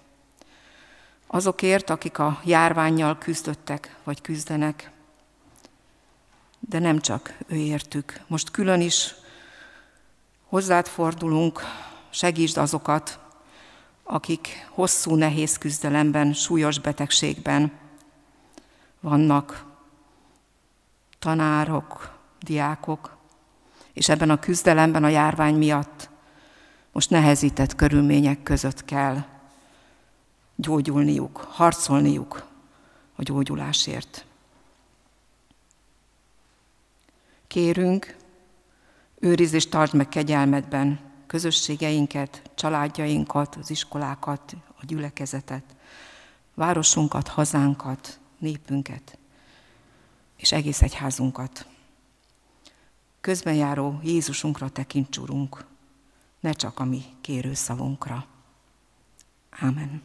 azokért, 1.27 1.89
akik 1.89 2.19
a 2.19 2.41
járványjal 2.45 3.17
küzdöttek 3.17 3.99
vagy 4.03 4.21
küzdenek, 4.21 4.91
de 6.69 6.79
nem 6.79 6.99
csak 6.99 7.37
ő 7.47 7.55
értük. 7.55 8.21
Most 8.27 8.51
külön 8.51 8.81
is 8.81 9.15
hozzád 10.47 10.87
fordulunk, 10.87 11.61
segítsd 12.09 12.57
azokat, 12.57 13.19
akik 14.03 14.67
hosszú, 14.69 15.15
nehéz 15.15 15.57
küzdelemben, 15.57 16.33
súlyos 16.33 16.79
betegségben 16.79 17.71
vannak, 18.99 19.65
tanárok, 21.19 22.17
diákok, 22.39 23.17
és 23.93 24.09
ebben 24.09 24.29
a 24.29 24.39
küzdelemben 24.39 25.03
a 25.03 25.07
járvány 25.07 25.55
miatt 25.55 26.09
most 26.91 27.09
nehezített 27.09 27.75
körülmények 27.75 28.43
között 28.43 28.85
kell 28.85 29.23
gyógyulniuk, 30.55 31.37
harcolniuk 31.37 32.47
a 33.15 33.23
gyógyulásért. 33.23 34.25
Kérünk, 37.51 38.15
őriz 39.19 39.53
és 39.53 39.69
tartsd 39.69 39.93
meg 39.93 40.09
kegyelmedben 40.09 40.99
közösségeinket, 41.27 42.41
családjainkat, 42.55 43.55
az 43.55 43.69
iskolákat, 43.69 44.55
a 44.75 44.85
gyülekezetet, 44.85 45.63
városunkat, 46.53 47.27
hazánkat, 47.27 48.19
népünket, 48.37 49.17
és 50.37 50.51
egész 50.51 50.81
egyházunkat. 50.81 51.65
Közben 53.21 53.53
járó 53.53 53.99
Jézusunkra 54.03 54.69
tekints, 54.69 55.17
Urunk, 55.17 55.65
ne 56.39 56.51
csak 56.51 56.79
a 56.79 56.83
mi 56.83 57.03
kérőszavunkra. 57.21 58.25
Ámen. 59.49 60.01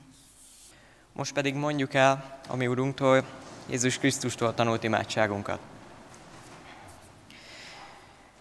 Most 1.13 1.33
pedig 1.33 1.55
mondjuk 1.55 1.95
el 1.95 2.41
a 2.49 2.57
mi 2.57 2.67
Urunktól, 2.67 3.27
Jézus 3.71 3.99
Krisztustól 3.99 4.55
tanult 4.55 4.85
imádságunkat. 4.85 5.75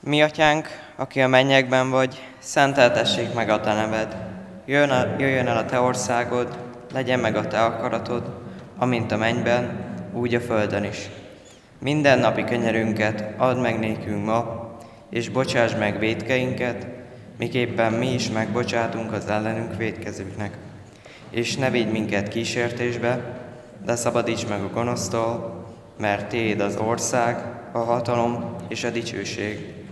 Mi 0.06 0.22
atyánk, 0.22 0.68
aki 0.96 1.22
a 1.22 1.28
mennyekben 1.28 1.90
vagy, 1.90 2.22
szenteltessék 2.40 3.34
meg 3.34 3.50
a 3.50 3.60
te 3.60 3.74
neved. 3.74 4.16
Jöjjön, 4.66 4.90
a, 4.90 5.06
jöjjön 5.18 5.48
el 5.48 5.58
a 5.58 5.66
te 5.66 5.80
országod, 5.80 6.58
legyen 6.94 7.20
meg 7.20 7.36
a 7.36 7.48
te 7.48 7.64
akaratod, 7.64 8.24
amint 8.78 9.12
a 9.12 9.18
mennyben, 9.18 9.80
úgy 10.14 10.36
a 10.36 10.40
földön 10.40 10.84
is. 10.84 11.10
Minden 11.80 12.20
napi 12.20 12.44
kenyerünket 12.44 13.24
add 13.38 13.58
meg 13.58 13.80
nékünk 13.80 14.26
ma, 14.26 14.72
és 15.10 15.30
bocsáss 15.30 15.76
meg 15.76 16.00
védkeinket, 16.00 16.88
miképpen 17.38 17.94
mi 17.94 18.14
is 18.14 18.30
megbocsátunk 18.30 19.14
az 19.14 19.28
ellenünk 19.28 19.78
védkezőknek. 19.78 20.58
És 21.30 21.56
ne 21.56 21.70
védj 21.70 21.92
minket 21.92 22.28
kísértésbe, 22.28 23.20
de 23.86 23.96
szabadíts 23.96 24.48
meg 24.48 24.62
a 24.62 24.70
gonosztól, 24.74 25.66
mert 26.00 26.28
Téd 26.28 26.60
az 26.60 26.78
ország, 26.78 27.38
a 27.72 27.80
hatalom 27.80 28.56
és 28.68 28.84
a 28.84 28.90
dicsőség, 28.90 29.84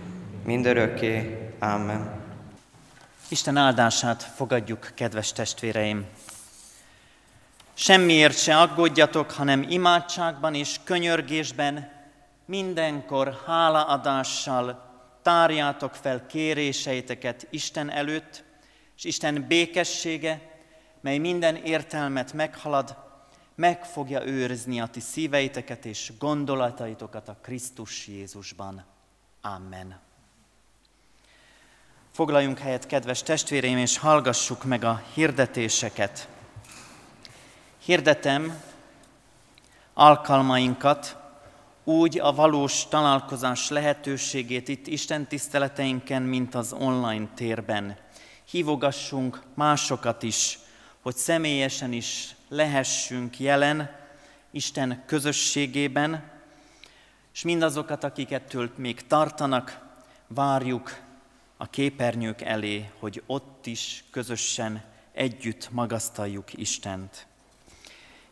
mindörökké. 0.44 1.38
Amen. 1.58 2.22
Isten 3.28 3.56
áldását 3.56 4.22
fogadjuk, 4.22 4.90
kedves 4.94 5.32
testvéreim! 5.32 6.06
Semmiért 7.74 8.38
se 8.38 8.58
aggódjatok, 8.60 9.30
hanem 9.30 9.66
imádságban 9.68 10.54
és 10.54 10.76
könyörgésben 10.84 11.92
mindenkor 12.44 13.42
hálaadással 13.46 14.92
tárjátok 15.22 15.94
fel 15.94 16.26
kéréseiteket 16.26 17.46
Isten 17.50 17.90
előtt, 17.90 18.44
és 18.96 19.04
Isten 19.04 19.44
békessége, 19.48 20.40
mely 21.00 21.18
minden 21.18 21.56
értelmet 21.56 22.32
meghalad, 22.32 22.96
meg 23.54 23.84
fogja 23.84 24.26
őrizni 24.26 24.80
a 24.80 24.86
ti 24.86 25.00
szíveiteket 25.00 25.84
és 25.84 26.12
gondolataitokat 26.18 27.28
a 27.28 27.36
Krisztus 27.42 28.06
Jézusban. 28.06 28.84
Amen. 29.40 30.03
Foglaljunk 32.14 32.58
helyet, 32.58 32.86
kedves 32.86 33.22
testvéreim, 33.22 33.78
és 33.78 33.98
hallgassuk 33.98 34.64
meg 34.64 34.84
a 34.84 35.02
hirdetéseket. 35.14 36.28
Hirdetem 37.84 38.62
alkalmainkat, 39.94 41.16
úgy 41.84 42.18
a 42.18 42.32
valós 42.32 42.88
találkozás 42.88 43.68
lehetőségét 43.68 44.68
itt 44.68 44.86
Isten 44.86 45.26
tiszteleteinken, 45.26 46.22
mint 46.22 46.54
az 46.54 46.72
online 46.72 47.26
térben. 47.34 47.96
Hívogassunk 48.50 49.42
másokat 49.54 50.22
is, 50.22 50.58
hogy 51.02 51.16
személyesen 51.16 51.92
is 51.92 52.34
lehessünk 52.48 53.40
jelen 53.40 53.90
Isten 54.50 55.02
közösségében, 55.06 56.30
és 57.32 57.42
mindazokat, 57.42 58.04
akik 58.04 58.32
ettől 58.32 58.70
még 58.76 59.06
tartanak, 59.06 59.78
várjuk 60.26 61.03
a 61.56 61.66
képernyők 61.66 62.40
elé, 62.40 62.90
hogy 62.98 63.22
ott 63.26 63.66
is 63.66 64.04
közösen 64.10 64.84
együtt 65.12 65.68
magasztaljuk 65.70 66.52
Istent. 66.52 67.26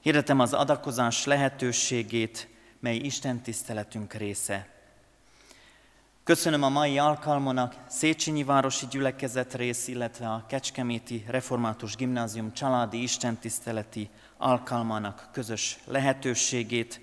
Hirdetem 0.01 0.41
az 0.41 0.53
adakozás 0.53 1.25
lehetőségét, 1.25 2.49
mely 2.81 2.97
Isten 2.97 3.43
tiszteletünk 3.43 4.13
része. 4.13 4.69
Köszönöm 6.25 6.63
a 6.63 6.69
mai 6.69 6.99
alkalmon 6.99 7.59
a 7.59 7.73
Széchenyi 7.89 8.45
Városi 8.45 8.87
Gyülekezet 8.91 9.55
rész, 9.55 9.89
illetve 9.89 10.29
a 10.29 10.45
Kecskeméti 10.49 11.25
Református 11.29 11.97
Gimnázium 11.97 12.53
családi 12.53 13.03
istentiszteleti 13.03 14.09
alkalmának 14.37 15.29
közös 15.33 15.79
lehetőségét, 15.85 17.01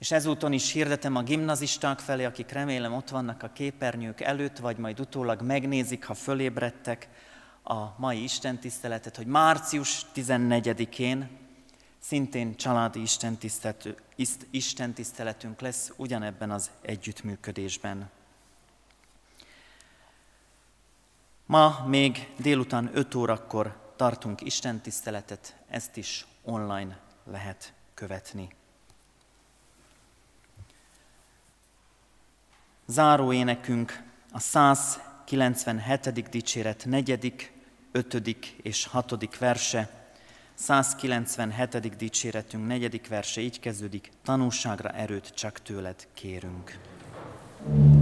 és 0.00 0.10
ezúton 0.10 0.52
is 0.52 0.72
hirdetem 0.72 1.16
a 1.16 1.22
gimnazisták 1.22 1.98
felé, 1.98 2.24
akik 2.24 2.50
remélem 2.50 2.92
ott 2.92 3.08
vannak 3.08 3.42
a 3.42 3.50
képernyők 3.52 4.20
előtt, 4.20 4.58
vagy 4.58 4.76
majd 4.76 5.00
utólag 5.00 5.42
megnézik, 5.42 6.04
ha 6.04 6.14
fölébredtek 6.14 7.08
a 7.62 7.84
mai 7.96 8.22
istentiszteletet, 8.22 9.16
hogy 9.16 9.26
március 9.26 10.06
14-én 10.14 11.28
szintén 11.98 12.56
családi 12.56 13.02
istentiszteletünk 14.50 15.60
lesz 15.60 15.92
ugyanebben 15.96 16.50
az 16.50 16.70
együttműködésben. 16.82 18.10
Ma 21.46 21.84
még 21.86 22.32
délután 22.36 22.90
5 22.94 23.14
órakor 23.14 23.92
tartunk 23.96 24.40
istentiszteletet, 24.40 25.56
ezt 25.68 25.96
is 25.96 26.26
online 26.42 26.98
lehet 27.24 27.72
követni. 27.94 28.58
Záró 32.90 33.32
énekünk 33.32 34.02
a 34.32 34.38
197. 34.38 36.30
dicséret 36.30 36.84
4., 36.84 37.50
5. 37.92 38.36
és 38.62 38.86
6. 38.86 39.36
verse, 39.38 39.90
197. 40.54 41.96
dicséretünk 41.96 42.66
negyedik 42.66 43.08
verse 43.08 43.40
így 43.40 43.60
kezdődik, 43.60 44.10
tanúságra 44.24 44.88
erőt 44.88 45.34
csak 45.34 45.62
tőled 45.62 46.06
kérünk. 46.14 46.78
Áldás 47.66 47.99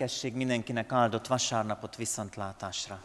békesség 0.00 0.34
mindenkinek 0.34 0.92
áldott 0.92 1.26
vasárnapot 1.26 1.96
viszontlátásra. 1.96 3.00